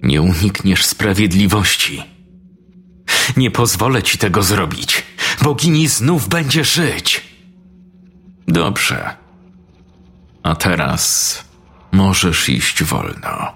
Nie 0.04 0.22
unikniesz 0.22 0.86
sprawiedliwości. 0.86 2.04
Nie 3.38 3.52
pozwolę 3.52 4.04
ci 4.04 4.18
tego 4.18 4.44
zrobić. 4.44 5.04
Bogini 5.42 5.88
znów 5.88 6.28
będzie 6.30 6.64
żyć. 6.64 7.24
Dobrze. 8.48 9.18
A 10.44 10.56
teraz 10.56 11.44
możesz 11.92 12.50
iść 12.50 12.84
wolno. 12.84 13.54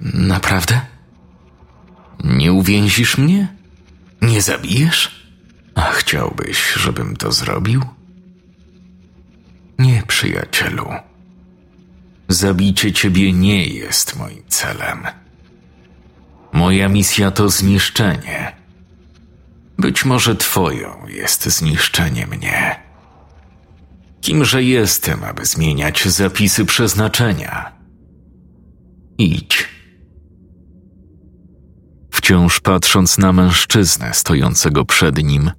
Naprawdę? 0.00 0.80
Nie 2.24 2.52
uwięzisz 2.52 3.18
mnie? 3.18 3.56
Nie 4.22 4.42
zabijesz? 4.42 5.30
A 5.74 5.82
chciałbyś, 5.82 6.72
żebym 6.72 7.16
to 7.16 7.32
zrobił? 7.32 7.84
Nie, 9.78 10.02
przyjacielu. 10.06 11.09
Zabicie 12.30 12.92
ciebie 12.92 13.32
nie 13.32 13.66
jest 13.66 14.16
moim 14.16 14.42
celem. 14.48 15.06
Moja 16.52 16.88
misja 16.88 17.30
to 17.30 17.48
zniszczenie. 17.48 18.56
Być 19.78 20.04
może 20.04 20.36
twoją 20.36 21.06
jest 21.08 21.44
zniszczenie 21.44 22.26
mnie. 22.26 22.76
Kimże 24.20 24.62
jestem, 24.62 25.24
aby 25.24 25.44
zmieniać 25.44 26.08
zapisy 26.08 26.64
przeznaczenia? 26.64 27.72
Idź. 29.18 29.68
Wciąż 32.10 32.60
patrząc 32.60 33.18
na 33.18 33.32
mężczyznę 33.32 34.14
stojącego 34.14 34.84
przed 34.84 35.22
nim, 35.22 35.50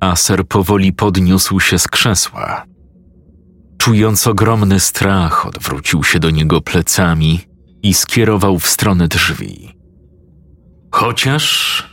Aser 0.00 0.46
powoli 0.46 0.92
podniósł 0.92 1.60
się 1.60 1.78
z 1.78 1.88
krzesła. 1.88 2.67
Czując 3.78 4.26
ogromny 4.26 4.80
strach, 4.80 5.46
odwrócił 5.46 6.04
się 6.04 6.18
do 6.18 6.30
niego 6.30 6.60
plecami 6.60 7.40
i 7.82 7.94
skierował 7.94 8.58
w 8.58 8.68
stronę 8.68 9.08
drzwi. 9.08 9.78
Chociaż 10.92 11.84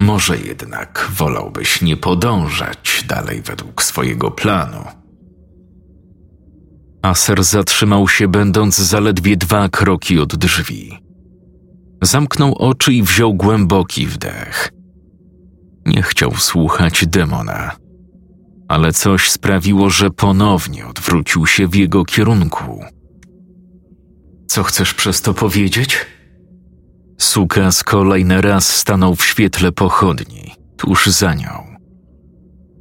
może 0.00 0.38
jednak 0.38 1.10
wolałbyś 1.16 1.82
nie 1.82 1.96
podążać 1.96 3.04
dalej 3.08 3.42
według 3.42 3.82
swojego 3.82 4.30
planu. 4.30 4.84
Aser 7.02 7.44
zatrzymał 7.44 8.08
się, 8.08 8.28
będąc 8.28 8.76
zaledwie 8.76 9.36
dwa 9.36 9.68
kroki 9.68 10.20
od 10.20 10.36
drzwi. 10.36 10.98
Zamknął 12.02 12.54
oczy 12.54 12.92
i 12.92 13.02
wziął 13.02 13.34
głęboki 13.34 14.06
wdech. 14.06 14.72
Nie 15.86 16.02
chciał 16.02 16.34
słuchać 16.34 17.06
demona, 17.06 17.76
ale 18.70 18.92
coś 18.92 19.30
sprawiło, 19.30 19.90
że 19.90 20.10
ponownie 20.10 20.86
odwrócił 20.86 21.46
się 21.46 21.68
w 21.68 21.74
jego 21.74 22.04
kierunku. 22.04 22.84
Co 24.46 24.62
chcesz 24.62 24.94
przez 24.94 25.22
to 25.22 25.34
powiedzieć? 25.34 26.06
Sukas 27.18 27.84
kolejny 27.84 28.40
raz 28.40 28.76
stanął 28.76 29.16
w 29.16 29.24
świetle 29.24 29.72
pochodni, 29.72 30.54
tuż 30.76 31.06
za 31.06 31.34
nią. 31.34 31.76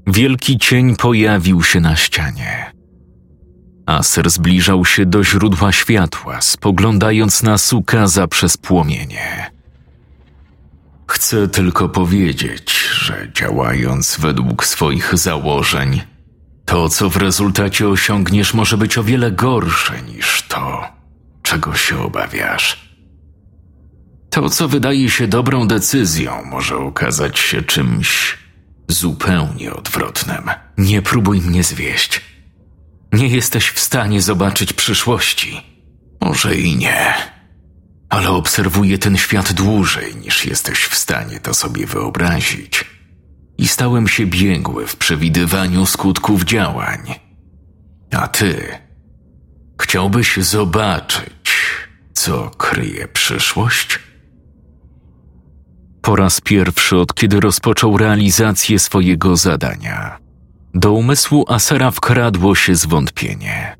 Wielki 0.07 0.57
cień 0.57 0.95
pojawił 0.95 1.63
się 1.63 1.79
na 1.79 1.95
ścianie. 1.95 2.71
Aser 3.85 4.29
zbliżał 4.29 4.85
się 4.85 5.05
do 5.05 5.23
źródła 5.23 5.71
światła, 5.71 6.41
spoglądając 6.41 7.43
na 7.43 7.57
Sukaza 7.57 8.27
przez 8.27 8.57
płomienie. 8.57 9.51
Chcę 11.07 11.47
tylko 11.47 11.89
powiedzieć, 11.89 12.78
że 13.09 13.31
działając 13.33 14.17
według 14.19 14.65
swoich 14.65 15.17
założeń, 15.17 16.01
to, 16.65 16.89
co 16.89 17.09
w 17.09 17.17
rezultacie 17.17 17.87
osiągniesz, 17.87 18.53
może 18.53 18.77
być 18.77 18.97
o 18.97 19.03
wiele 19.03 19.31
gorsze 19.31 20.01
niż 20.01 20.41
to, 20.41 20.83
czego 21.43 21.75
się 21.75 22.03
obawiasz. 22.03 22.89
To, 24.29 24.49
co 24.49 24.67
wydaje 24.67 25.09
się 25.09 25.27
dobrą 25.27 25.67
decyzją, 25.67 26.43
może 26.45 26.77
okazać 26.77 27.39
się 27.39 27.61
czymś 27.61 28.37
zupełnie 28.87 29.73
odwrotnym. 29.73 30.49
Nie 30.77 31.01
próbuj 31.01 31.41
mnie 31.41 31.63
zwieść. 31.63 32.21
Nie 33.13 33.27
jesteś 33.27 33.69
w 33.69 33.79
stanie 33.79 34.21
zobaczyć 34.21 34.73
przyszłości. 34.73 35.61
Może 36.21 36.55
i 36.55 36.75
nie, 36.75 37.13
ale 38.09 38.29
obserwuję 38.29 38.97
ten 38.97 39.17
świat 39.17 39.53
dłużej 39.53 40.15
niż 40.15 40.45
jesteś 40.45 40.83
w 40.83 40.95
stanie 40.95 41.39
to 41.39 41.53
sobie 41.53 41.85
wyobrazić. 41.85 42.98
I 43.59 43.67
stałem 43.67 44.07
się 44.07 44.25
biegły 44.25 44.87
w 44.87 44.95
przewidywaniu 44.95 45.85
skutków 45.85 46.43
działań. 46.43 46.99
A 48.11 48.27
ty 48.27 48.67
chciałbyś 49.81 50.37
zobaczyć, 50.37 51.51
co 52.13 52.49
kryje 52.49 53.07
przyszłość? 53.07 53.99
Po 56.01 56.15
raz 56.15 56.41
pierwszy 56.41 56.97
od 56.97 57.13
kiedy 57.13 57.39
rozpoczął 57.39 57.97
realizację 57.97 58.79
swojego 58.79 59.35
zadania, 59.37 60.17
do 60.73 60.93
umysłu 60.93 61.45
Asera 61.47 61.91
wkradło 61.91 62.55
się 62.55 62.75
zwątpienie. 62.75 63.77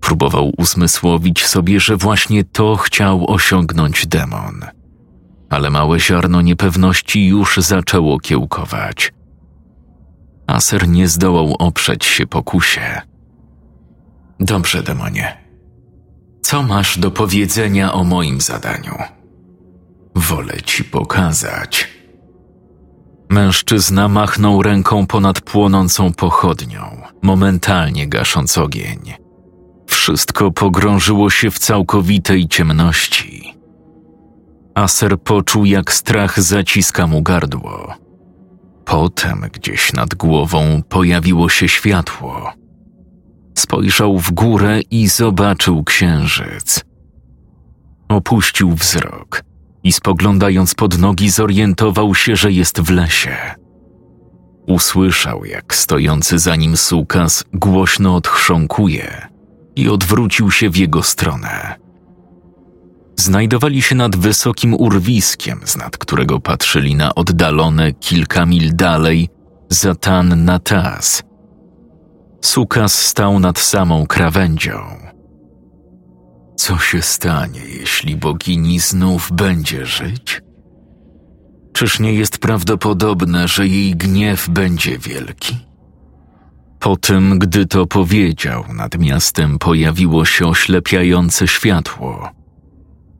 Próbował 0.00 0.52
uzmysłowić 0.58 1.46
sobie, 1.46 1.80
że 1.80 1.96
właśnie 1.96 2.44
to 2.44 2.76
chciał 2.76 3.30
osiągnąć 3.30 4.06
demon. 4.06 4.64
Ale 5.54 5.70
małe 5.70 6.00
ziarno 6.00 6.42
niepewności 6.42 7.26
już 7.26 7.56
zaczęło 7.56 8.20
kiełkować. 8.20 9.12
Aser 10.46 10.88
nie 10.88 11.08
zdołał 11.08 11.54
oprzeć 11.58 12.04
się 12.04 12.26
pokusie. 12.26 13.00
Dobrze, 14.40 14.82
demonie. 14.82 15.36
Co 16.42 16.62
masz 16.62 16.98
do 16.98 17.10
powiedzenia 17.10 17.92
o 17.92 18.04
moim 18.04 18.40
zadaniu? 18.40 18.94
Wolę 20.14 20.62
ci 20.62 20.84
pokazać. 20.84 21.88
Mężczyzna 23.28 24.08
machnął 24.08 24.62
ręką 24.62 25.06
ponad 25.06 25.40
płonącą 25.40 26.12
pochodnią, 26.12 27.02
momentalnie 27.22 28.08
gasząc 28.08 28.58
ogień 28.58 29.14
Wszystko 29.86 30.50
pogrążyło 30.50 31.30
się 31.30 31.50
w 31.50 31.58
całkowitej 31.58 32.48
ciemności. 32.48 33.54
Aser 34.74 35.20
poczuł, 35.20 35.64
jak 35.64 35.92
strach 35.92 36.40
zaciska 36.40 37.06
mu 37.06 37.22
gardło. 37.22 37.94
Potem 38.84 39.40
gdzieś 39.52 39.92
nad 39.92 40.14
głową 40.14 40.82
pojawiło 40.88 41.48
się 41.48 41.68
światło. 41.68 42.52
Spojrzał 43.54 44.18
w 44.18 44.30
górę 44.30 44.80
i 44.90 45.08
zobaczył 45.08 45.84
księżyc. 45.84 46.84
Opuścił 48.08 48.74
wzrok 48.74 49.42
i 49.84 49.92
spoglądając 49.92 50.74
pod 50.74 50.98
nogi 50.98 51.30
zorientował 51.30 52.14
się, 52.14 52.36
że 52.36 52.52
jest 52.52 52.80
w 52.80 52.90
lesie. 52.90 53.36
Usłyszał, 54.66 55.44
jak 55.44 55.74
stojący 55.74 56.38
za 56.38 56.56
nim 56.56 56.76
sukas 56.76 57.44
głośno 57.52 58.16
odchrząkuje 58.16 59.28
i 59.76 59.88
odwrócił 59.88 60.50
się 60.50 60.70
w 60.70 60.76
jego 60.76 61.02
stronę. 61.02 61.83
Znajdowali 63.16 63.82
się 63.82 63.94
nad 63.94 64.16
wysokim 64.16 64.74
urwiskiem, 64.74 65.60
z 65.64 65.76
nad 65.76 65.98
którego 65.98 66.40
patrzyli 66.40 66.94
na 66.94 67.14
oddalone 67.14 67.92
kilka 67.92 68.46
mil 68.46 68.76
dalej 68.76 69.28
Zatan 69.70 70.44
Natas. 70.44 71.22
Sukas 72.40 72.94
stał 72.94 73.40
nad 73.40 73.58
samą 73.58 74.06
krawędzią. 74.06 74.80
Co 76.56 76.78
się 76.78 77.02
stanie, 77.02 77.60
jeśli 77.60 78.16
bogini 78.16 78.78
znów 78.78 79.32
będzie 79.32 79.86
żyć? 79.86 80.42
Czyż 81.72 82.00
nie 82.00 82.14
jest 82.14 82.38
prawdopodobne, 82.38 83.48
że 83.48 83.66
jej 83.66 83.96
gniew 83.96 84.48
będzie 84.48 84.98
wielki? 84.98 85.56
Po 86.80 86.96
tym, 86.96 87.38
gdy 87.38 87.66
to 87.66 87.86
powiedział, 87.86 88.64
nad 88.74 88.98
miastem 88.98 89.58
pojawiło 89.58 90.24
się 90.24 90.46
oślepiające 90.46 91.48
światło. 91.48 92.30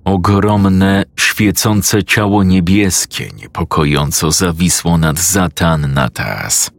Ogromne, 0.04 1.04
świecące 1.20 2.04
ciało 2.04 2.42
niebieskie 2.42 3.30
niepokojąco 3.36 4.30
zawisło 4.30 4.98
nad 4.98 5.18
Zatan 5.18 5.94
Natas. 5.94 6.70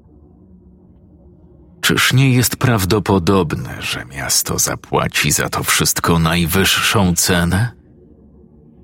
Czyż 1.81 2.13
nie 2.13 2.33
jest 2.33 2.55
prawdopodobne, 2.55 3.81
że 3.81 4.05
miasto 4.05 4.59
zapłaci 4.59 5.31
za 5.31 5.49
to 5.49 5.63
wszystko 5.63 6.19
najwyższą 6.19 7.15
cenę? 7.15 7.71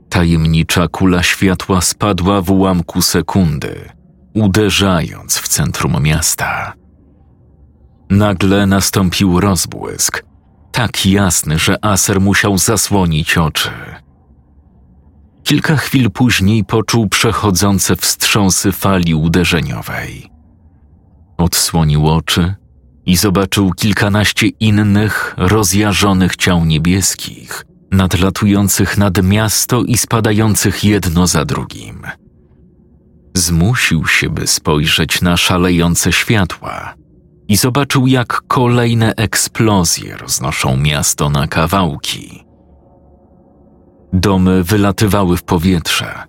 Tajemnicza 0.10 0.88
kula 0.88 1.24
światła 1.24 1.82
spadła 1.82 2.42
w 2.42 2.52
ułamku 2.52 3.02
sekundy, 3.02 3.90
uderzając 4.34 5.38
w 5.38 5.48
centrum 5.48 6.04
miasta. 6.04 6.74
Nagle 8.10 8.66
nastąpił 8.66 9.40
rozbłysk, 9.40 10.24
tak 10.72 11.06
jasny, 11.06 11.60
że 11.60 11.86
Aser 11.86 12.22
musiał 12.22 12.58
zasłonić 12.58 13.38
oczy. 13.38 13.70
Kilka 15.52 15.78
chwil 15.78 16.12
później 16.12 16.64
poczuł 16.64 17.10
przechodzące 17.10 17.96
wstrząsy 17.96 18.72
fali 18.72 19.16
uderzeniowej. 19.16 20.32
Odsłonił 21.38 22.08
oczy 22.08 22.56
i 23.06 23.18
zobaczył 23.18 23.72
kilkanaście 23.72 24.48
innych, 24.48 25.34
rozjarzonych 25.38 26.36
ciał 26.36 26.66
niebieskich, 26.66 27.66
nadlatujących 27.92 28.98
nad 28.98 29.24
miasto 29.24 29.84
i 29.84 29.98
spadających 29.98 30.84
jedno 30.84 31.28
za 31.28 31.46
drugim. 31.46 32.02
Zmusił 33.36 34.08
się, 34.08 34.30
by 34.30 34.48
spojrzeć 34.48 35.22
na 35.22 35.38
szalejące 35.38 36.14
światła 36.14 36.94
i 37.48 37.58
zobaczył, 37.58 38.08
jak 38.08 38.42
kolejne 38.48 39.16
eksplozje 39.16 40.18
roznoszą 40.18 40.78
miasto 40.78 41.30
na 41.30 41.48
kawałki. 41.48 42.51
Domy 44.14 44.64
wylatywały 44.64 45.38
w 45.38 45.44
powietrze. 45.44 46.24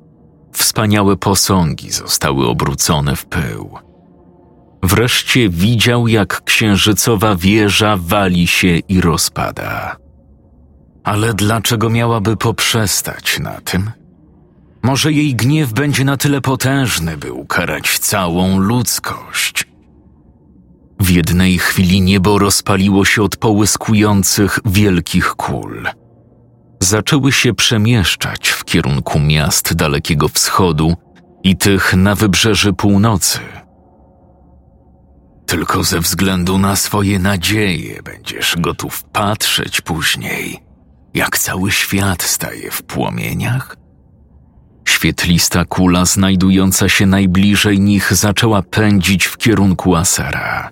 Wspaniałe 0.52 1.16
posągi 1.16 1.90
zostały 1.90 2.48
obrócone 2.48 3.16
w 3.16 3.26
pył. 3.26 3.78
Wreszcie 4.82 5.48
widział, 5.48 6.08
jak 6.08 6.44
księżycowa 6.44 7.36
wieża 7.36 7.96
wali 8.00 8.46
się 8.46 8.78
i 8.78 9.00
rozpada. 9.00 9.96
Ale 11.04 11.34
dlaczego 11.34 11.90
miałaby 11.90 12.36
poprzestać 12.36 13.38
na 13.38 13.60
tym? 13.60 13.90
Może 14.82 15.12
jej 15.12 15.34
gniew 15.34 15.72
będzie 15.72 16.04
na 16.04 16.16
tyle 16.16 16.40
potężny, 16.40 17.16
by 17.16 17.32
ukarać 17.32 17.98
całą 17.98 18.58
ludzkość. 18.58 19.66
W 21.00 21.10
jednej 21.10 21.58
chwili 21.58 22.00
niebo 22.00 22.38
rozpaliło 22.38 23.04
się 23.04 23.22
od 23.22 23.36
połyskujących 23.36 24.58
wielkich 24.64 25.28
kul. 25.34 25.88
Zaczęły 26.82 27.32
się 27.32 27.54
przemieszczać 27.54 28.48
w 28.48 28.64
kierunku 28.64 29.18
miast 29.18 29.74
Dalekiego 29.74 30.28
Wschodu 30.28 30.96
i 31.42 31.56
tych 31.56 31.94
na 31.94 32.14
wybrzeży 32.14 32.72
północy. 32.72 33.38
Tylko 35.46 35.84
ze 35.84 36.00
względu 36.00 36.58
na 36.58 36.76
swoje 36.76 37.18
nadzieje 37.18 38.02
będziesz 38.02 38.56
gotów 38.58 39.04
patrzeć 39.04 39.80
później, 39.80 40.58
jak 41.14 41.38
cały 41.38 41.70
świat 41.70 42.22
staje 42.22 42.70
w 42.70 42.82
płomieniach? 42.82 43.76
Świetlista 44.88 45.64
kula 45.64 46.04
znajdująca 46.04 46.88
się 46.88 47.06
najbliżej 47.06 47.80
nich 47.80 48.14
zaczęła 48.14 48.62
pędzić 48.62 49.24
w 49.24 49.36
kierunku 49.36 49.96
Asera. 49.96 50.70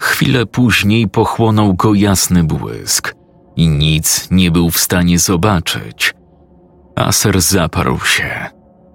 Chwilę 0.00 0.46
później 0.46 1.08
pochłonął 1.08 1.74
go 1.74 1.94
jasny 1.94 2.44
błysk 2.44 3.23
i 3.56 3.68
nic 3.68 4.28
nie 4.30 4.50
był 4.50 4.70
w 4.70 4.78
stanie 4.78 5.18
zobaczyć. 5.18 6.14
Aser 6.96 7.40
zaparł 7.40 7.98
się. 8.00 8.50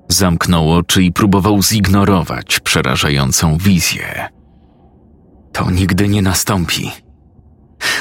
Zamknął 0.09 0.73
oczy 0.73 1.03
i 1.03 1.11
próbował 1.11 1.63
zignorować 1.63 2.59
przerażającą 2.59 3.57
wizję. 3.57 4.29
To 5.53 5.71
nigdy 5.71 6.07
nie 6.07 6.21
nastąpi. 6.21 6.91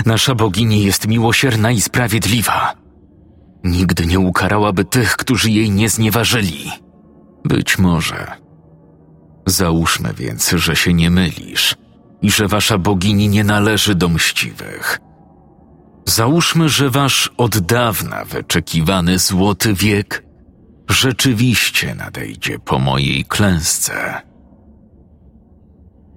Nasza 0.07 0.35
bogini 0.35 0.85
jest 0.85 1.09
miłosierna 1.09 1.71
i 1.71 1.81
sprawiedliwa. 1.81 2.75
Nigdy 3.65 4.07
nie 4.07 4.19
ukarałaby 4.19 4.85
tych, 4.85 5.17
którzy 5.17 5.51
jej 5.51 5.71
nie 5.71 5.89
znieważyli. 5.89 6.71
Być 7.45 7.79
może. 7.79 8.27
Załóżmy 9.47 10.15
więc, 10.15 10.51
że 10.51 10.77
się 10.77 10.95
nie 10.95 11.11
mylisz 11.11 11.77
i 12.23 12.31
że 12.31 12.49
wasza 12.49 12.79
bogini 12.79 13.29
nie 13.29 13.45
należy 13.45 13.95
do 13.95 14.09
mściwych. 14.09 15.01
Załóżmy, 16.09 16.69
że 16.69 16.91
wasz 16.91 17.31
od 17.37 17.59
dawna 17.59 18.25
wyczekiwany 18.25 19.19
złoty 19.19 19.75
wiek 19.75 20.25
rzeczywiście 20.89 21.95
nadejdzie 21.95 22.59
po 22.59 22.79
mojej 22.79 23.25
klęsce. 23.25 24.23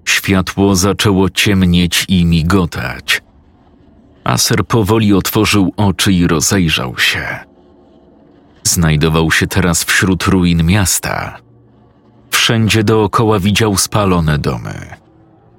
Światło 0.06 0.76
zaczęło 0.76 1.30
ciemnieć 1.30 2.06
i 2.08 2.26
migotać. 2.26 3.22
Aser 4.24 4.66
powoli 4.68 5.14
otworzył 5.14 5.74
oczy 5.78 6.14
i 6.14 6.28
rozejrzał 6.28 6.98
się. 6.98 7.39
Znajdował 8.64 9.32
się 9.32 9.48
teraz 9.48 9.84
wśród 9.84 10.24
ruin 10.24 10.64
miasta. 10.64 11.38
Wszędzie 12.30 12.84
dookoła 12.84 13.39
widział 13.39 13.78
spalone 13.78 14.38
domy. 14.38 14.96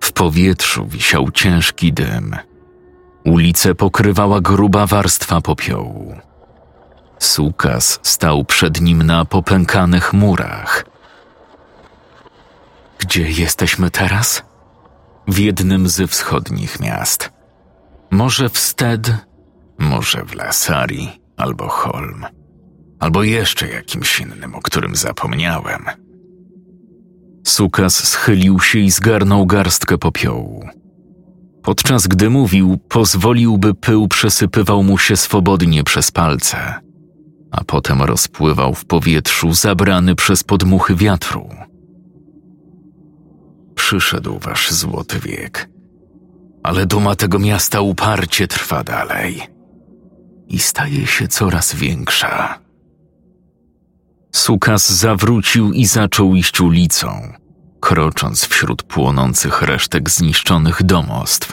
W 0.00 0.12
powietrzu 0.12 0.86
wisiał 0.86 1.30
ciężki 1.30 1.92
dym. 1.92 2.36
Ulice 3.24 3.74
pokrywała 3.74 4.40
gruba 4.40 4.86
warstwa 4.86 5.40
popiołu. 5.40 6.16
Sukas 7.18 8.00
stał 8.02 8.44
przed 8.44 8.80
nim 8.80 9.02
na 9.02 9.24
popękanych 9.24 10.12
murach. 10.12 10.84
Gdzie 12.98 13.30
jesteśmy 13.30 13.90
teraz? 13.90 14.42
W 15.28 15.38
jednym 15.38 15.88
ze 15.88 16.06
wschodnich 16.06 16.80
miast. 16.80 17.32
Może 18.10 18.48
w 18.48 18.58
Sted, 18.58 19.10
może 19.78 20.24
w 20.24 20.34
Lasari 20.34 21.08
albo 21.36 21.68
Holm, 21.68 22.26
albo 23.00 23.22
jeszcze 23.22 23.68
jakimś 23.68 24.20
innym, 24.20 24.54
o 24.54 24.60
którym 24.60 24.96
zapomniałem. 24.96 25.84
Sukas 27.46 28.08
schylił 28.08 28.60
się 28.60 28.78
i 28.78 28.90
zgarnął 28.90 29.46
garstkę 29.46 29.98
popiołu. 29.98 30.68
Podczas 31.62 32.06
gdy 32.06 32.30
mówił, 32.30 32.78
pozwolił, 32.88 33.58
by 33.58 33.74
pył 33.74 34.08
przesypywał 34.08 34.82
mu 34.82 34.98
się 34.98 35.16
swobodnie 35.16 35.84
przez 35.84 36.10
palce, 36.10 36.74
a 37.50 37.64
potem 37.64 38.02
rozpływał 38.02 38.74
w 38.74 38.84
powietrzu, 38.84 39.52
zabrany 39.52 40.14
przez 40.14 40.44
podmuchy 40.44 40.96
wiatru. 40.96 41.48
Przyszedł 43.74 44.38
wasz 44.38 44.70
złoty 44.70 45.20
wiek, 45.20 45.70
ale 46.62 46.86
duma 46.86 47.14
tego 47.14 47.38
miasta 47.38 47.80
uparcie 47.80 48.48
trwa 48.48 48.84
dalej 48.84 49.42
i 50.48 50.58
staje 50.58 51.06
się 51.06 51.28
coraz 51.28 51.74
większa. 51.74 52.58
Sukas 54.34 54.92
zawrócił 54.92 55.72
i 55.72 55.86
zaczął 55.86 56.34
iść 56.34 56.60
ulicą, 56.60 57.32
krocząc 57.82 58.44
wśród 58.44 58.82
płonących 58.82 59.62
resztek 59.62 60.10
zniszczonych 60.10 60.82
domostw. 60.82 61.52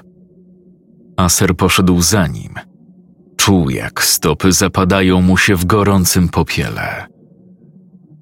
Aser 1.17 1.55
poszedł 1.55 2.01
za 2.01 2.27
nim 2.27 2.53
Czuł, 3.37 3.69
jak 3.69 4.03
stopy 4.03 4.51
zapadają 4.51 5.21
mu 5.21 5.37
się 5.37 5.55
w 5.55 5.65
gorącym 5.65 6.29
popiele. 6.29 7.05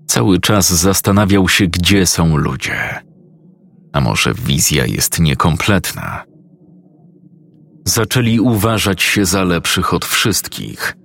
Cały 0.08 0.40
czas 0.40 0.74
zastanawiał 0.74 1.50
się, 1.50 1.68
gdzie 1.68 2.06
są 2.06 2.38
ludzie. 2.38 3.02
A 3.94 4.02
może 4.02 4.34
wizja 4.34 4.86
jest 4.86 5.20
niekompletna? 5.20 6.24
Zaczęli 7.86 8.40
uważać 8.40 9.02
się 9.02 9.26
za 9.26 9.44
lepszych 9.44 9.94
od 9.94 10.06
wszystkich. 10.06 10.96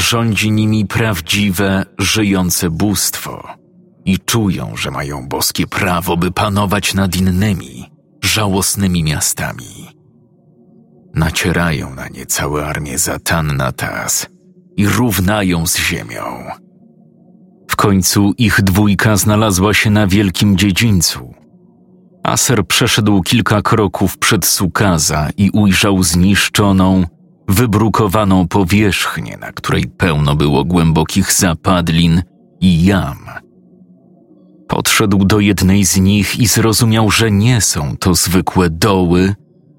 Rządzi 0.00 0.50
nimi 0.50 0.86
prawdziwe, 0.86 1.86
żyjące 1.98 2.70
bóstwo 2.70 3.59
i 4.04 4.18
czują, 4.18 4.76
że 4.76 4.90
mają 4.90 5.28
boskie 5.28 5.66
prawo, 5.66 6.16
by 6.16 6.30
panować 6.30 6.94
nad 6.94 7.16
innymi, 7.16 7.90
żałosnymi 8.22 9.04
miastami. 9.04 10.00
Nacierają 11.14 11.94
na 11.94 12.08
nie 12.08 12.26
całe 12.26 12.66
armie 12.66 12.98
Zatanna 12.98 13.72
Tas 13.72 14.26
i 14.76 14.88
równają 14.88 15.66
z 15.66 15.78
ziemią. 15.78 16.44
W 17.68 17.76
końcu 17.76 18.32
ich 18.38 18.62
dwójka 18.62 19.16
znalazła 19.16 19.74
się 19.74 19.90
na 19.90 20.06
wielkim 20.06 20.56
dziedzińcu. 20.56 21.34
Aser 22.22 22.66
przeszedł 22.66 23.22
kilka 23.22 23.62
kroków 23.62 24.18
przed 24.18 24.46
Sukaza 24.46 25.28
i 25.36 25.50
ujrzał 25.50 26.02
zniszczoną, 26.02 27.04
wybrukowaną 27.48 28.48
powierzchnię, 28.48 29.36
na 29.40 29.52
której 29.52 29.86
pełno 29.86 30.36
było 30.36 30.64
głębokich 30.64 31.32
zapadlin 31.32 32.22
i 32.60 32.84
jam. 32.84 33.18
Podszedł 34.70 35.24
do 35.24 35.40
jednej 35.40 35.84
z 35.84 35.96
nich 35.96 36.38
i 36.38 36.46
zrozumiał, 36.46 37.10
że 37.10 37.30
nie 37.30 37.60
są 37.60 37.96
to 37.96 38.14
zwykłe 38.14 38.70
doły, 38.70 39.34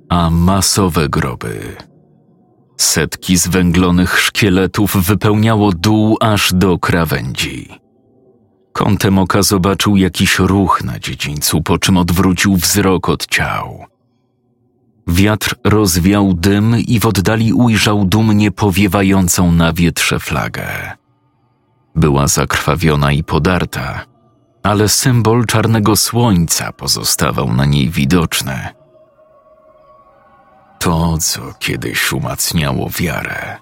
a 0.10 0.30
masowe 0.30 1.10
groby. 1.10 1.76
Setki 2.78 3.38
zwęglonych 3.38 4.20
szkieletów 4.20 4.98
wypełniało 4.98 5.72
dół 5.72 6.18
aż 6.22 6.54
do 6.54 6.80
krawędzi. 6.80 7.70
Kątem 8.74 9.20
oka 9.20 9.44
zobaczył 9.44 9.98
jakiś 9.98 10.39
ruch 10.39 10.84
na 10.84 11.00
dziedzińcu, 11.00 11.62
po 11.62 11.78
czym 11.78 11.98
odwrócił 11.98 12.56
wzrok 12.56 13.10
od 13.10 13.26
ciał. 13.26 13.86
Wiatr 15.08 15.56
rozwiał 15.64 16.34
dym 16.34 16.76
i 16.80 17.00
w 17.00 17.06
oddali 17.06 17.54
ujrzał 17.54 18.06
dumnie 18.06 18.52
powiewającą 18.52 19.52
na 19.52 19.74
wietrze 19.74 20.20
flagę. 20.20 20.68
Była 21.96 22.28
zakrwawiona 22.28 23.12
i 23.12 23.24
podarta, 23.24 24.11
ale 24.64 24.89
symbol 24.89 25.45
czarnego 25.45 25.95
słońca 25.95 26.72
pozostawał 26.72 27.53
na 27.53 27.66
niej 27.66 27.89
widoczny. 27.89 28.68
To, 30.80 31.18
co 31.18 31.41
kiedyś 31.59 32.14
umacniało 32.14 32.89
wiarę, 32.89 33.57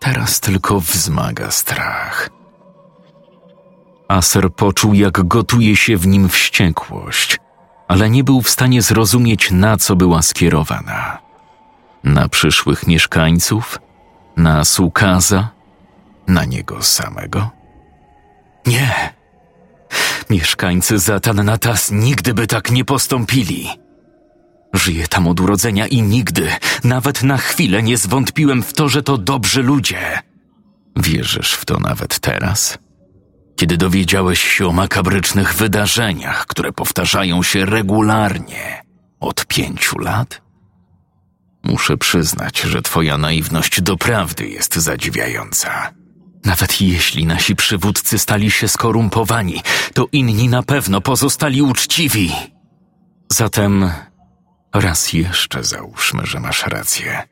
teraz 0.00 0.40
tylko 0.40 0.80
wzmaga 0.80 1.50
strach. 1.50 2.30
Aser 4.08 4.52
poczuł, 4.52 4.94
jak 4.94 5.28
gotuje 5.28 5.76
się 5.76 5.96
w 5.96 6.06
nim 6.06 6.28
wściekłość, 6.28 7.38
ale 7.88 8.10
nie 8.10 8.24
był 8.24 8.42
w 8.42 8.50
stanie 8.50 8.82
zrozumieć, 8.82 9.50
na 9.50 9.76
co 9.76 9.96
była 9.96 10.22
skierowana. 10.22 11.18
Na 12.04 12.28
przyszłych 12.28 12.86
mieszkańców? 12.86 13.78
Na 14.36 14.64
Sukaza? 14.64 15.48
Na 16.26 16.44
niego 16.44 16.82
samego? 16.82 17.50
Nie! 18.66 19.14
Mieszkańcy 20.30 20.98
Zatannatas 20.98 21.90
nigdy 21.90 22.34
by 22.34 22.46
tak 22.46 22.70
nie 22.70 22.84
postąpili. 22.84 23.68
Żyję 24.74 25.08
tam 25.08 25.28
od 25.28 25.40
urodzenia 25.40 25.86
i 25.86 26.02
nigdy, 26.02 26.48
nawet 26.84 27.22
na 27.22 27.36
chwilę, 27.36 27.82
nie 27.82 27.96
zwątpiłem 27.96 28.62
w 28.62 28.72
to, 28.72 28.88
że 28.88 29.02
to 29.02 29.18
dobrzy 29.18 29.62
ludzie. 29.62 30.18
Wierzysz 30.96 31.54
w 31.54 31.64
to 31.64 31.78
nawet 31.78 32.18
teraz? 32.18 32.78
Kiedy 33.56 33.76
dowiedziałeś 33.76 34.42
się 34.42 34.66
o 34.66 34.72
makabrycznych 34.72 35.54
wydarzeniach, 35.54 36.46
które 36.46 36.72
powtarzają 36.72 37.42
się 37.42 37.64
regularnie 37.64 38.82
od 39.20 39.46
pięciu 39.46 39.98
lat? 39.98 40.42
Muszę 41.64 41.96
przyznać, 41.96 42.60
że 42.60 42.82
twoja 42.82 43.18
naiwność 43.18 43.80
doprawdy 43.80 44.48
jest 44.48 44.74
zadziwiająca. 44.74 45.92
Nawet 46.44 46.80
jeśli 46.80 47.26
nasi 47.26 47.56
przywódcy 47.56 48.18
stali 48.18 48.50
się 48.50 48.68
skorumpowani, 48.68 49.62
to 49.94 50.06
inni 50.12 50.48
na 50.48 50.62
pewno 50.62 51.00
pozostali 51.00 51.62
uczciwi. 51.62 52.32
Zatem 53.32 53.90
raz 54.74 55.12
jeszcze 55.12 55.64
załóżmy, 55.64 56.26
że 56.26 56.40
masz 56.40 56.66
rację. 56.66 57.22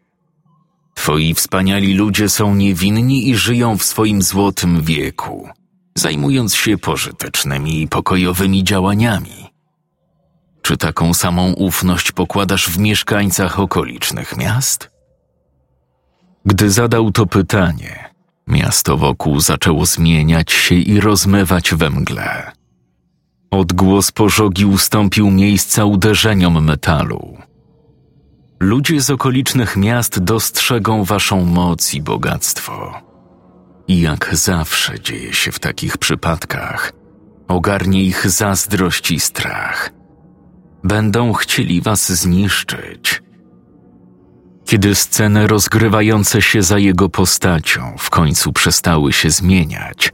Twoi 0.94 1.34
wspaniali 1.34 1.94
ludzie 1.94 2.28
są 2.28 2.54
niewinni 2.54 3.28
i 3.28 3.36
żyją 3.36 3.78
w 3.78 3.84
swoim 3.84 4.22
złotym 4.22 4.82
wieku, 4.82 5.48
zajmując 5.94 6.54
się 6.54 6.78
pożytecznymi 6.78 7.82
i 7.82 7.88
pokojowymi 7.88 8.64
działaniami. 8.64 9.52
Czy 10.62 10.76
taką 10.76 11.14
samą 11.14 11.52
ufność 11.52 12.12
pokładasz 12.12 12.68
w 12.68 12.78
mieszkańcach 12.78 13.60
okolicznych 13.60 14.36
miast? 14.36 14.90
Gdy 16.46 16.70
zadał 16.70 17.10
to 17.10 17.26
pytanie, 17.26 18.11
Miasto 18.46 18.96
wokół 18.96 19.40
zaczęło 19.40 19.86
zmieniać 19.86 20.52
się 20.52 20.74
i 20.74 21.00
rozmywać 21.00 21.74
we 21.74 21.90
mgle. 21.90 22.52
Odgłos 23.50 24.12
pożogi 24.12 24.64
ustąpił 24.64 25.30
miejsca 25.30 25.84
uderzeniom 25.84 26.64
metalu. 26.64 27.38
Ludzie 28.60 29.00
z 29.00 29.10
okolicznych 29.10 29.76
miast 29.76 30.18
dostrzegą 30.18 31.04
waszą 31.04 31.44
moc 31.44 31.94
i 31.94 32.02
bogactwo. 32.02 33.00
I 33.88 34.00
jak 34.00 34.30
zawsze 34.32 35.00
dzieje 35.00 35.32
się 35.34 35.52
w 35.52 35.58
takich 35.58 35.98
przypadkach, 35.98 36.92
ogarnie 37.48 38.02
ich 38.04 38.30
zazdrość 38.30 39.10
i 39.10 39.20
strach. 39.20 39.90
Będą 40.84 41.32
chcieli 41.32 41.80
was 41.80 42.12
zniszczyć, 42.12 43.22
kiedy 44.64 44.94
sceny 44.94 45.46
rozgrywające 45.46 46.42
się 46.42 46.62
za 46.62 46.78
jego 46.78 47.08
postacią 47.08 47.94
w 47.98 48.10
końcu 48.10 48.52
przestały 48.52 49.12
się 49.12 49.30
zmieniać, 49.30 50.12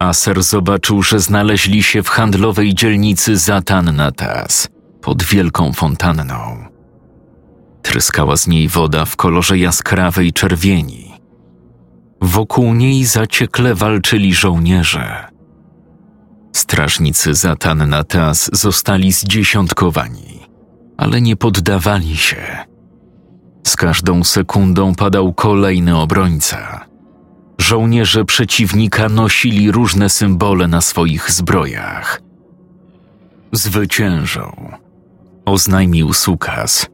Aser 0.00 0.42
zobaczył, 0.42 1.02
że 1.02 1.20
znaleźli 1.20 1.82
się 1.82 2.02
w 2.02 2.08
handlowej 2.08 2.74
dzielnicy 2.74 3.36
Zatannatas 3.36 4.68
pod 5.02 5.22
wielką 5.22 5.72
fontanną. 5.72 6.64
Tryskała 7.82 8.36
z 8.36 8.46
niej 8.46 8.68
woda 8.68 9.04
w 9.04 9.16
kolorze 9.16 9.58
jaskrawej 9.58 10.32
czerwieni. 10.32 11.14
Wokół 12.20 12.74
niej 12.74 13.04
zaciekle 13.04 13.74
walczyli 13.74 14.34
żołnierze. 14.34 15.26
Strażnicy 16.52 17.34
Zatannatas 17.34 18.50
zostali 18.52 19.12
zdziesiątkowani, 19.12 20.40
ale 20.96 21.20
nie 21.20 21.36
poddawali 21.36 22.16
się 22.16 22.69
z 23.64 23.76
każdą 23.76 24.24
sekundą 24.24 24.94
padał 24.94 25.32
kolejny 25.32 25.96
obrońca. 25.96 26.90
Żołnierze 27.58 28.24
przeciwnika 28.24 29.08
nosili 29.08 29.72
różne 29.72 30.10
symbole 30.10 30.68
na 30.68 30.80
swoich 30.80 31.30
zbrojach. 31.30 32.22
Zwyciężą, 33.52 34.72
oznajmił 35.44 36.12
Sukas. 36.12 36.86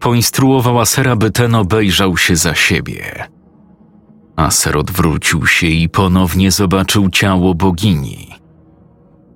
Poinstruował 0.00 0.80
Asera, 0.80 1.16
by 1.16 1.30
ten 1.30 1.54
obejrzał 1.54 2.16
się 2.16 2.36
za 2.36 2.54
siebie. 2.54 3.28
Aser 4.36 4.76
odwrócił 4.76 5.46
się 5.46 5.66
i 5.66 5.88
ponownie 5.88 6.50
zobaczył 6.50 7.10
ciało 7.10 7.54
bogini. 7.54 8.28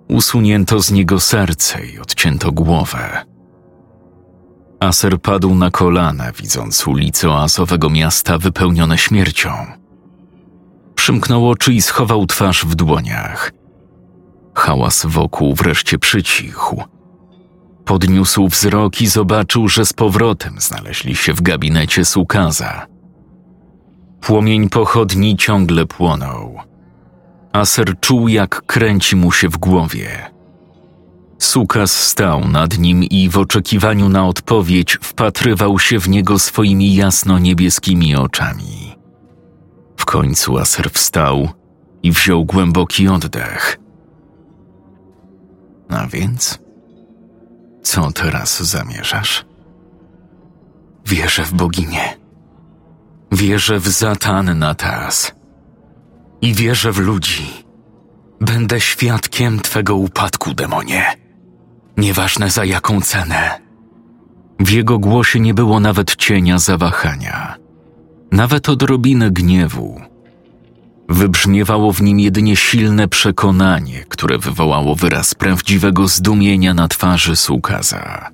Usunięto 0.09 0.81
z 0.83 0.91
niego 0.91 1.21
serce 1.21 1.87
i 1.87 1.99
odcięto 1.99 2.53
głowę. 2.53 3.32
Aser 4.83 5.21
padł 5.21 5.55
na 5.55 5.71
kolana, 5.71 6.33
widząc 6.33 6.87
ulice 6.87 7.31
oazowego 7.31 7.91
miasta 7.91 8.39
wypełnione 8.39 8.99
śmiercią. 8.99 9.51
Przymknął 10.95 11.51
oczy 11.51 11.73
i 11.73 11.83
schował 11.83 12.27
twarz 12.27 12.65
w 12.65 12.75
dłoniach. 12.75 13.53
Hałas 14.55 15.07
wokół 15.07 15.55
wreszcie 15.55 15.99
przycichł. 15.99 16.83
Podniósł 17.85 18.49
wzrok 18.49 19.01
i 19.01 19.07
zobaczył, 19.07 19.69
że 19.69 19.85
z 19.85 19.93
powrotem 19.93 20.61
znaleźli 20.61 21.17
się 21.17 21.33
w 21.33 21.43
gabinecie 21.43 22.05
Sukaza. 22.05 22.87
Płomień 24.21 24.69
pochodni 24.69 25.37
ciągle 25.37 25.87
płonął. 25.87 26.61
Aser 27.53 28.01
czuł, 28.01 28.29
jak 28.29 28.63
kręci 28.67 29.17
mu 29.17 29.33
się 29.33 29.49
w 29.49 29.59
głowie. 29.59 30.31
Sukas 31.43 31.93
stał 31.93 32.49
nad 32.49 32.79
nim 32.79 33.05
i 33.05 33.29
w 33.29 33.39
oczekiwaniu 33.39 34.09
na 34.09 34.27
odpowiedź 34.27 34.99
wpatrywał 35.03 35.79
się 35.79 35.99
w 35.99 36.09
niego 36.09 36.39
swoimi 36.39 36.95
jasno-niebieskimi 36.95 38.17
oczami. 38.17 38.97
W 39.97 40.05
końcu 40.05 40.59
Aser 40.59 40.91
wstał 40.91 41.49
i 42.03 42.13
wziął 42.13 42.45
głęboki 42.45 43.09
oddech. 43.09 43.79
A 45.89 46.07
więc, 46.07 46.59
co 47.83 48.13
teraz 48.13 48.63
zamierzasz? 48.63 49.45
Wierzę 51.07 51.45
w 51.45 51.55
boginię. 51.55 52.17
Wierzę 53.33 53.79
w 53.79 53.89
Zatan 53.89 54.59
Natas 54.59 55.33
i 56.41 56.55
wierzę 56.55 56.93
w 56.93 56.99
ludzi. 56.99 57.47
Będę 58.41 58.81
świadkiem 58.81 59.61
Twego 59.61 59.97
upadku, 59.97 60.55
demonie. 60.55 61.22
Nieważne 61.97 62.51
za 62.51 62.65
jaką 62.65 63.01
cenę. 63.01 63.61
W 64.61 64.71
jego 64.71 64.99
głosie 64.99 65.41
nie 65.41 65.55
było 65.55 65.81
nawet 65.81 66.17
cienia 66.17 66.59
zawahania, 66.59 67.57
nawet 68.33 68.69
odrobiny 68.69 69.31
gniewu. 69.31 70.01
Wybrzmiewało 71.09 71.93
w 71.93 72.03
nim 72.03 72.21
jedynie 72.21 72.57
silne 72.57 73.09
przekonanie, 73.09 74.05
które 74.09 74.39
wywołało 74.39 74.95
wyraz 74.95 75.35
prawdziwego 75.35 76.09
zdumienia 76.09 76.75
na 76.75 76.89
twarzy 76.89 77.37
Sukaza. 77.37 78.31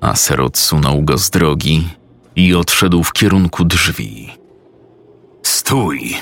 Aser 0.00 0.40
odsunął 0.40 1.02
go 1.02 1.18
z 1.18 1.30
drogi 1.30 1.88
i 2.36 2.54
odszedł 2.54 3.02
w 3.02 3.12
kierunku 3.12 3.64
drzwi. 3.64 4.30
Stój! 5.42 6.14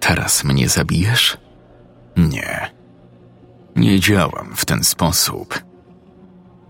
Teraz 0.00 0.44
mnie 0.44 0.68
zabijesz? 0.68 1.36
Nie. 2.16 2.79
Nie 3.76 4.00
działam 4.00 4.52
w 4.56 4.64
ten 4.64 4.84
sposób. 4.84 5.64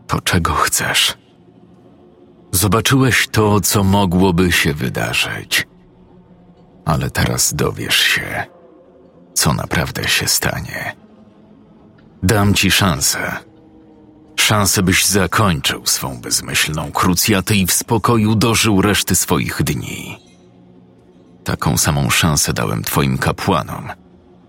To 0.07 0.21
czego 0.21 0.55
chcesz? 0.55 1.19
Zobaczyłeś 2.53 3.29
to, 3.29 3.61
co 3.61 3.85
mogłoby 3.85 4.53
się 4.53 4.75
wydarzyć. 4.75 5.67
Ale 6.85 7.11
teraz 7.11 7.55
dowiesz 7.55 7.99
się, 7.99 8.45
co 9.35 9.53
naprawdę 9.53 10.09
się 10.09 10.29
stanie. 10.29 10.97
Dam 12.23 12.55
ci 12.55 12.71
szansę. 12.71 13.37
Szansę, 14.37 14.83
byś 14.83 15.07
zakończył 15.07 15.87
swą 15.87 16.21
bezmyślną 16.21 16.93
krucjatę 16.93 17.55
i 17.55 17.67
w 17.67 17.73
spokoju 17.73 18.35
dożył 18.35 18.83
reszty 18.83 19.17
swoich 19.17 19.63
dni. 19.63 20.19
Taką 21.45 21.77
samą 21.77 22.11
szansę 22.11 22.53
dałem 22.53 22.83
twoim 22.83 23.19
kapłanom, 23.19 23.89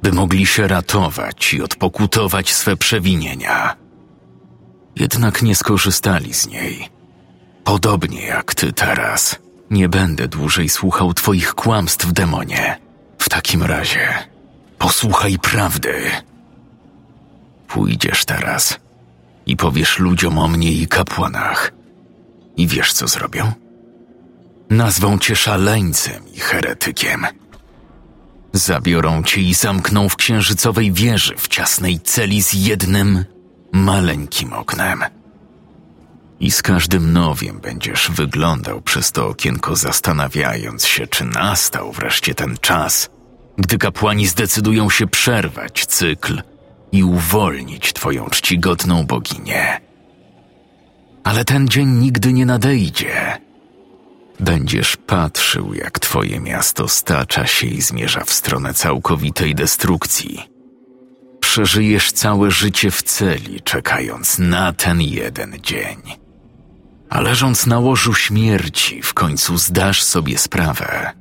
by 0.01 0.11
mogli 0.11 0.45
się 0.45 0.67
ratować 0.67 1.53
i 1.53 1.61
odpokutować 1.61 2.53
swe 2.53 2.77
przewinienia. 2.77 3.75
Jednak 4.95 5.41
nie 5.41 5.55
skorzystali 5.55 6.33
z 6.33 6.47
niej. 6.47 6.89
Podobnie 7.63 8.21
jak 8.21 8.55
ty 8.55 8.73
teraz. 8.73 9.39
Nie 9.69 9.89
będę 9.89 10.27
dłużej 10.27 10.69
słuchał 10.69 11.13
twoich 11.13 11.53
kłamstw, 11.53 12.13
demonie. 12.13 12.79
W 13.17 13.29
takim 13.29 13.63
razie 13.63 14.13
posłuchaj 14.77 15.39
prawdy. 15.39 16.11
Pójdziesz 17.67 18.25
teraz 18.25 18.79
i 19.45 19.57
powiesz 19.57 19.99
ludziom 19.99 20.37
o 20.37 20.47
mnie 20.47 20.71
i 20.71 20.87
kapłanach. 20.87 21.71
I 22.57 22.67
wiesz, 22.67 22.93
co 22.93 23.07
zrobią? 23.07 23.51
Nazwą 24.69 25.19
cię 25.19 25.35
szaleńcem 25.35 26.33
i 26.33 26.39
heretykiem. 26.39 27.27
Zabiorą 28.53 29.23
cię 29.23 29.41
i 29.41 29.53
zamkną 29.53 30.09
w 30.09 30.15
księżycowej 30.15 30.91
wieży 30.91 31.35
w 31.37 31.47
ciasnej 31.47 31.99
celi 31.99 32.43
z 32.43 32.53
jednym 32.53 33.25
maleńkim 33.71 34.53
oknem. 34.53 35.03
I 36.39 36.51
z 36.51 36.61
każdym 36.61 37.13
nowiem 37.13 37.59
będziesz 37.59 38.11
wyglądał 38.11 38.81
przez 38.81 39.11
to 39.11 39.27
okienko, 39.27 39.75
zastanawiając 39.75 40.85
się, 40.85 41.07
czy 41.07 41.25
nastał 41.25 41.91
wreszcie 41.91 42.35
ten 42.35 42.57
czas, 42.61 43.09
gdy 43.57 43.77
kapłani 43.77 44.27
zdecydują 44.27 44.89
się 44.89 45.07
przerwać 45.07 45.85
cykl 45.85 46.41
i 46.91 47.03
uwolnić 47.03 47.93
twoją 47.93 48.29
czcigodną 48.29 49.05
boginię. 49.05 49.81
Ale 51.23 51.45
ten 51.45 51.67
dzień 51.67 51.89
nigdy 51.89 52.33
nie 52.33 52.45
nadejdzie. 52.45 53.37
Będziesz 54.41 54.97
patrzył, 54.97 55.73
jak 55.73 55.99
twoje 55.99 56.39
miasto 56.39 56.87
stacza 56.87 57.47
się 57.47 57.67
i 57.67 57.81
zmierza 57.81 58.23
w 58.23 58.33
stronę 58.33 58.73
całkowitej 58.73 59.55
destrukcji. 59.55 60.49
Przeżyjesz 61.39 62.11
całe 62.11 62.51
życie 62.51 62.91
w 62.91 63.03
celi, 63.03 63.61
czekając 63.61 64.39
na 64.39 64.73
ten 64.73 65.01
jeden 65.01 65.53
dzień. 65.63 65.97
A 67.09 67.21
leżąc 67.21 67.65
na 67.65 67.79
łożu 67.79 68.13
śmierci, 68.13 69.01
w 69.01 69.13
końcu 69.13 69.57
zdasz 69.57 70.03
sobie 70.03 70.37
sprawę, 70.37 71.11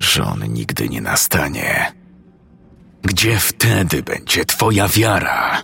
że 0.00 0.24
on 0.24 0.52
nigdy 0.52 0.88
nie 0.88 1.00
nastanie. 1.00 1.92
Gdzie 3.02 3.38
wtedy 3.38 4.02
będzie 4.02 4.44
twoja 4.44 4.88
wiara? 4.88 5.62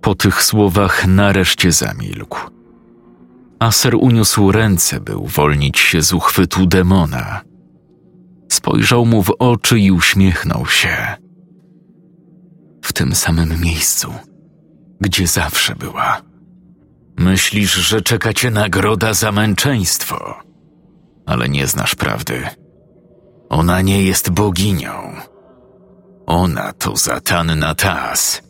Po 0.00 0.14
tych 0.14 0.42
słowach 0.42 1.06
nareszcie 1.06 1.72
zamilkł. 1.72 2.59
Aser 3.60 3.94
uniósł 3.94 4.52
ręce, 4.52 5.00
by 5.00 5.16
uwolnić 5.16 5.78
się 5.78 6.02
z 6.02 6.12
uchwytu 6.12 6.66
demona. 6.66 7.40
Spojrzał 8.52 9.06
mu 9.06 9.22
w 9.22 9.30
oczy 9.38 9.80
i 9.80 9.90
uśmiechnął 9.90 10.66
się. 10.66 10.96
W 12.82 12.92
tym 12.92 13.14
samym 13.14 13.60
miejscu, 13.60 14.14
gdzie 15.00 15.26
zawsze 15.26 15.74
była. 15.74 16.20
Myślisz, 17.18 17.74
że 17.74 18.02
czeka 18.02 18.32
cię 18.32 18.50
nagroda 18.50 19.14
za 19.14 19.32
męczeństwo, 19.32 20.38
ale 21.26 21.48
nie 21.48 21.66
znasz 21.66 21.94
prawdy. 21.94 22.42
Ona 23.48 23.80
nie 23.80 24.02
jest 24.02 24.30
boginią. 24.30 25.12
Ona 26.26 26.72
to 26.72 26.96
zatanna 26.96 27.74
Tas, 27.74 28.42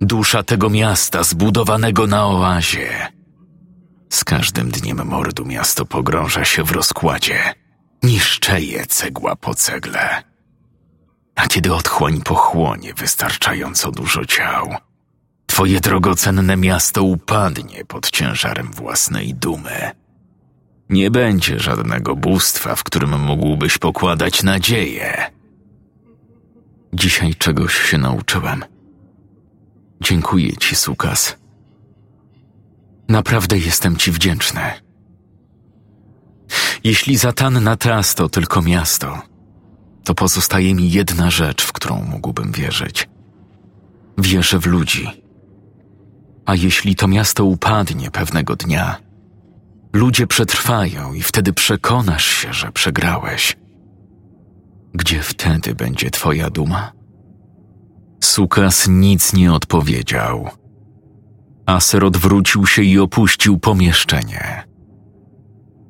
dusza 0.00 0.42
tego 0.42 0.70
miasta 0.70 1.22
zbudowanego 1.22 2.06
na 2.06 2.26
oazie. 2.26 3.17
Z 4.10 4.24
każdym 4.24 4.70
dniem 4.70 5.06
mordu 5.06 5.44
miasto 5.44 5.86
pogrąża 5.86 6.44
się 6.44 6.64
w 6.64 6.70
rozkładzie. 6.70 7.54
Niszczeje 8.02 8.86
cegła 8.86 9.36
po 9.36 9.54
cegle. 9.54 10.22
A 11.34 11.46
kiedy 11.46 11.74
otchłań 11.74 12.20
pochłonie 12.22 12.94
wystarczająco 12.94 13.90
dużo 13.90 14.24
ciał, 14.24 14.74
twoje 15.46 15.80
drogocenne 15.80 16.56
miasto 16.56 17.02
upadnie 17.02 17.84
pod 17.84 18.10
ciężarem 18.10 18.72
własnej 18.72 19.34
dumy. 19.34 19.90
Nie 20.90 21.10
będzie 21.10 21.60
żadnego 21.60 22.16
bóstwa, 22.16 22.74
w 22.74 22.84
którym 22.84 23.20
mógłbyś 23.20 23.78
pokładać 23.78 24.42
nadzieję. 24.42 25.30
Dzisiaj 26.92 27.34
czegoś 27.34 27.74
się 27.74 27.98
nauczyłem. 27.98 28.64
Dziękuję 30.00 30.56
ci, 30.56 30.76
Sukas. 30.76 31.36
Naprawdę 33.08 33.58
jestem 33.58 33.96
ci 33.96 34.12
wdzięczny. 34.12 34.60
Jeśli 36.84 37.16
Zatanna 37.16 37.76
Tras 37.76 38.14
to 38.14 38.28
tylko 38.28 38.62
miasto, 38.62 39.22
to 40.04 40.14
pozostaje 40.14 40.74
mi 40.74 40.90
jedna 40.90 41.30
rzecz, 41.30 41.62
w 41.62 41.72
którą 41.72 42.02
mógłbym 42.02 42.52
wierzyć. 42.52 43.08
Wierzę 44.18 44.58
w 44.58 44.66
ludzi. 44.66 45.24
A 46.46 46.54
jeśli 46.54 46.96
to 46.96 47.08
miasto 47.08 47.44
upadnie 47.44 48.10
pewnego 48.10 48.56
dnia, 48.56 48.96
ludzie 49.92 50.26
przetrwają 50.26 51.12
i 51.12 51.22
wtedy 51.22 51.52
przekonasz 51.52 52.24
się, 52.24 52.52
że 52.52 52.72
przegrałeś. 52.72 53.56
Gdzie 54.94 55.22
wtedy 55.22 55.74
będzie 55.74 56.10
twoja 56.10 56.50
duma? 56.50 56.92
Sukas 58.20 58.88
nic 58.88 59.32
nie 59.32 59.52
odpowiedział. 59.52 60.50
Aser 61.68 62.04
odwrócił 62.04 62.66
się 62.66 62.82
i 62.82 62.98
opuścił 62.98 63.58
pomieszczenie. 63.58 64.64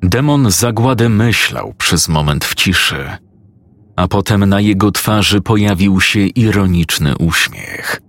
Demon 0.01 0.51
zagładę 0.51 1.09
myślał 1.09 1.73
przez 1.77 2.09
moment 2.09 2.45
w 2.45 2.55
ciszy, 2.55 3.09
a 3.95 4.07
potem 4.07 4.45
na 4.45 4.59
jego 4.59 4.91
twarzy 4.91 5.41
pojawił 5.41 6.01
się 6.01 6.19
ironiczny 6.19 7.17
uśmiech. 7.17 8.01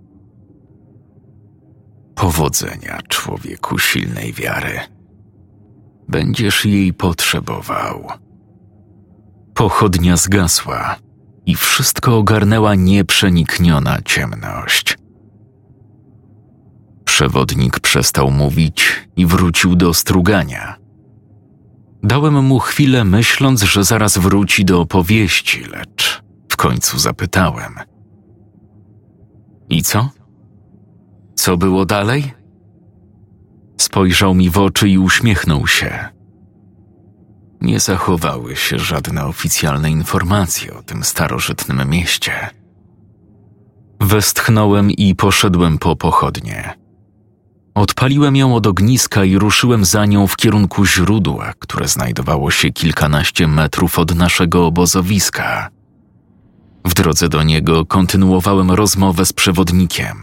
Powodzenia, 2.15 2.99
człowieku 3.07 3.79
silnej 3.79 4.33
wiary. 4.33 4.79
Będziesz 6.07 6.65
jej 6.65 6.93
potrzebował. 6.93 8.07
Pochodnia 9.53 10.17
zgasła 10.17 10.95
i 11.45 11.55
wszystko 11.55 12.17
ogarnęła 12.17 12.75
nieprzenikniona 12.75 13.97
ciemność. 14.05 15.00
Przewodnik 17.11 17.79
przestał 17.79 18.31
mówić 18.31 19.07
i 19.15 19.25
wrócił 19.25 19.75
do 19.75 19.93
strugania. 19.93 20.77
Dałem 22.03 22.43
mu 22.45 22.59
chwilę, 22.59 23.03
myśląc, 23.03 23.61
że 23.61 23.83
zaraz 23.83 24.17
wróci 24.17 24.65
do 24.65 24.81
opowieści, 24.81 25.63
lecz 25.63 26.23
w 26.49 26.57
końcu 26.57 26.99
zapytałem: 26.99 27.75
I 29.69 29.83
co? 29.83 30.09
Co 31.35 31.57
było 31.57 31.85
dalej? 31.85 32.33
Spojrzał 33.77 34.33
mi 34.33 34.49
w 34.49 34.57
oczy 34.57 34.89
i 34.89 34.97
uśmiechnął 34.97 35.67
się. 35.67 36.09
Nie 37.61 37.79
zachowały 37.79 38.55
się 38.55 38.79
żadne 38.79 39.25
oficjalne 39.25 39.91
informacje 39.91 40.73
o 40.73 40.83
tym 40.83 41.03
starożytnym 41.03 41.89
mieście. 41.89 42.49
Westchnąłem 43.99 44.91
i 44.91 45.15
poszedłem 45.15 45.77
po 45.77 45.95
pochodnie. 45.95 46.80
Odpaliłem 47.75 48.35
ją 48.35 48.55
od 48.55 48.67
ogniska 48.67 49.23
i 49.23 49.37
ruszyłem 49.37 49.85
za 49.85 50.05
nią 50.05 50.27
w 50.27 50.35
kierunku 50.35 50.85
źródła, 50.85 51.53
które 51.59 51.87
znajdowało 51.87 52.51
się 52.51 52.71
kilkanaście 52.71 53.47
metrów 53.47 53.99
od 53.99 54.15
naszego 54.15 54.65
obozowiska. 54.65 55.69
W 56.85 56.93
drodze 56.93 57.29
do 57.29 57.43
niego 57.43 57.85
kontynuowałem 57.85 58.71
rozmowę 58.71 59.25
z 59.25 59.33
przewodnikiem. 59.33 60.17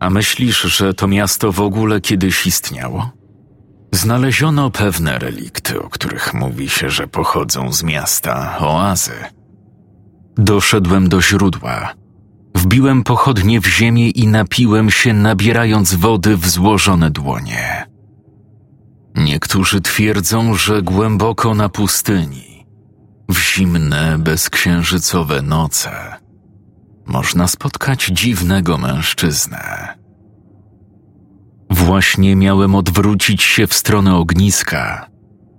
A 0.00 0.10
myślisz, 0.10 0.62
że 0.62 0.94
to 0.94 1.08
miasto 1.08 1.52
w 1.52 1.60
ogóle 1.60 2.00
kiedyś 2.00 2.46
istniało? 2.46 3.10
Znaleziono 3.92 4.70
pewne 4.70 5.18
relikty, 5.18 5.82
o 5.82 5.88
których 5.88 6.34
mówi 6.34 6.68
się, 6.68 6.90
że 6.90 7.06
pochodzą 7.06 7.72
z 7.72 7.82
miasta 7.82 8.58
Oazy. 8.58 9.24
Doszedłem 10.36 11.08
do 11.08 11.22
źródła. 11.22 12.01
Wbiłem 12.54 13.02
pochodnie 13.04 13.60
w 13.60 13.66
ziemię 13.66 14.10
i 14.10 14.26
napiłem 14.26 14.90
się, 14.90 15.12
nabierając 15.12 15.94
wody 15.94 16.36
w 16.36 16.48
złożone 16.48 17.10
dłonie. 17.10 17.86
Niektórzy 19.16 19.80
twierdzą, 19.80 20.54
że 20.54 20.82
głęboko 20.82 21.54
na 21.54 21.68
pustyni, 21.68 22.66
w 23.28 23.38
zimne, 23.38 24.18
bezksiężycowe 24.18 25.42
noce, 25.42 25.90
można 27.06 27.48
spotkać 27.48 28.06
dziwnego 28.06 28.78
mężczyznę. 28.78 29.88
Właśnie 31.70 32.36
miałem 32.36 32.74
odwrócić 32.74 33.42
się 33.42 33.66
w 33.66 33.74
stronę 33.74 34.16
ogniska, 34.16 35.06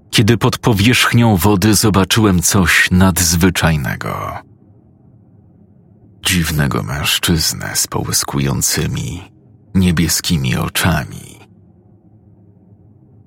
kiedy 0.10 0.38
pod 0.38 0.58
powierzchnią 0.58 1.38
wody 1.38 1.76
zobaczyłem 1.76 2.42
coś 2.42 2.92
nadzwyczajnego. 2.92 4.38
Dziwnego 6.26 6.84
mężczyznę 6.84 7.72
z 7.76 7.88
połyskującymi, 7.88 9.22
niebieskimi 9.76 10.56
oczami. 10.56 11.40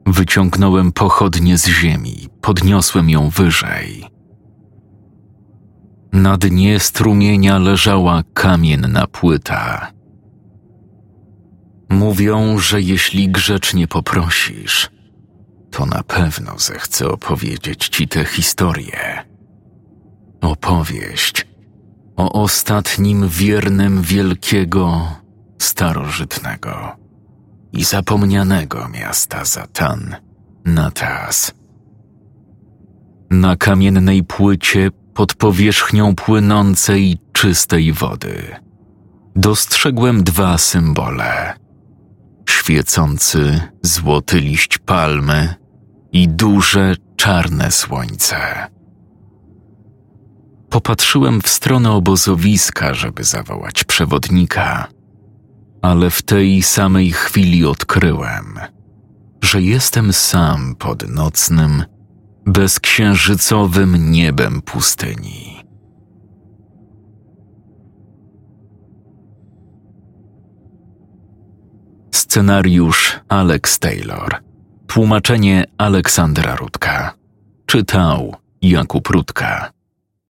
Wyciągnąłem 0.06 0.92
pochodnie 0.92 1.58
z 1.58 1.66
ziemi, 1.66 2.28
podniosłem 2.40 3.10
ją 3.10 3.28
wyżej. 3.28 4.04
Na 6.12 6.36
dnie 6.36 6.80
strumienia 6.80 7.58
leżała 7.58 8.22
kamienna 8.34 9.06
płyta. 9.06 9.92
Mówią, 11.88 12.58
że 12.58 12.80
jeśli 12.80 13.28
grzecznie 13.28 13.88
poprosisz, 13.88 14.90
to 15.70 15.86
na 15.86 16.02
pewno 16.02 16.58
zechce 16.58 17.08
opowiedzieć 17.08 17.88
ci 17.88 18.08
tę 18.08 18.24
historię. 18.24 19.24
Opowieść 20.40 21.45
o 22.16 22.42
ostatnim 22.42 23.28
wiernym 23.28 24.02
wielkiego, 24.02 25.08
starożytnego 25.58 26.96
i 27.72 27.84
zapomnianego 27.84 28.88
miasta 28.88 29.44
Zatan, 29.44 30.16
Natas. 30.64 31.54
Na 33.30 33.56
kamiennej 33.56 34.22
płycie 34.22 34.90
pod 35.14 35.34
powierzchnią 35.34 36.14
płynącej, 36.14 37.18
czystej 37.32 37.92
wody 37.92 38.56
dostrzegłem 39.36 40.24
dwa 40.24 40.58
symbole– 40.58 41.52
świecący 42.50 43.60
złoty 43.82 44.40
liść 44.40 44.78
palmy 44.78 45.54
i 46.12 46.28
duże 46.28 46.94
czarne 47.16 47.70
słońce. 47.70 48.66
Popatrzyłem 50.76 51.40
w 51.40 51.48
stronę 51.48 51.90
obozowiska, 51.90 52.94
żeby 52.94 53.24
zawołać 53.24 53.84
przewodnika, 53.84 54.88
ale 55.82 56.10
w 56.10 56.22
tej 56.22 56.62
samej 56.62 57.12
chwili 57.12 57.64
odkryłem, 57.64 58.58
że 59.42 59.62
jestem 59.62 60.12
sam 60.12 60.74
pod 60.78 61.08
nocnym, 61.08 61.84
bezksiężycowym 62.46 64.10
niebem 64.10 64.62
pustyni. 64.62 65.64
Scenariusz 72.14 73.20
Alex 73.28 73.78
Taylor. 73.78 74.42
Tłumaczenie 74.86 75.64
Aleksandra 75.78 76.56
Rudka. 76.56 77.14
Czytał 77.66 78.34
Jakub 78.62 79.08
Rudka. 79.08 79.75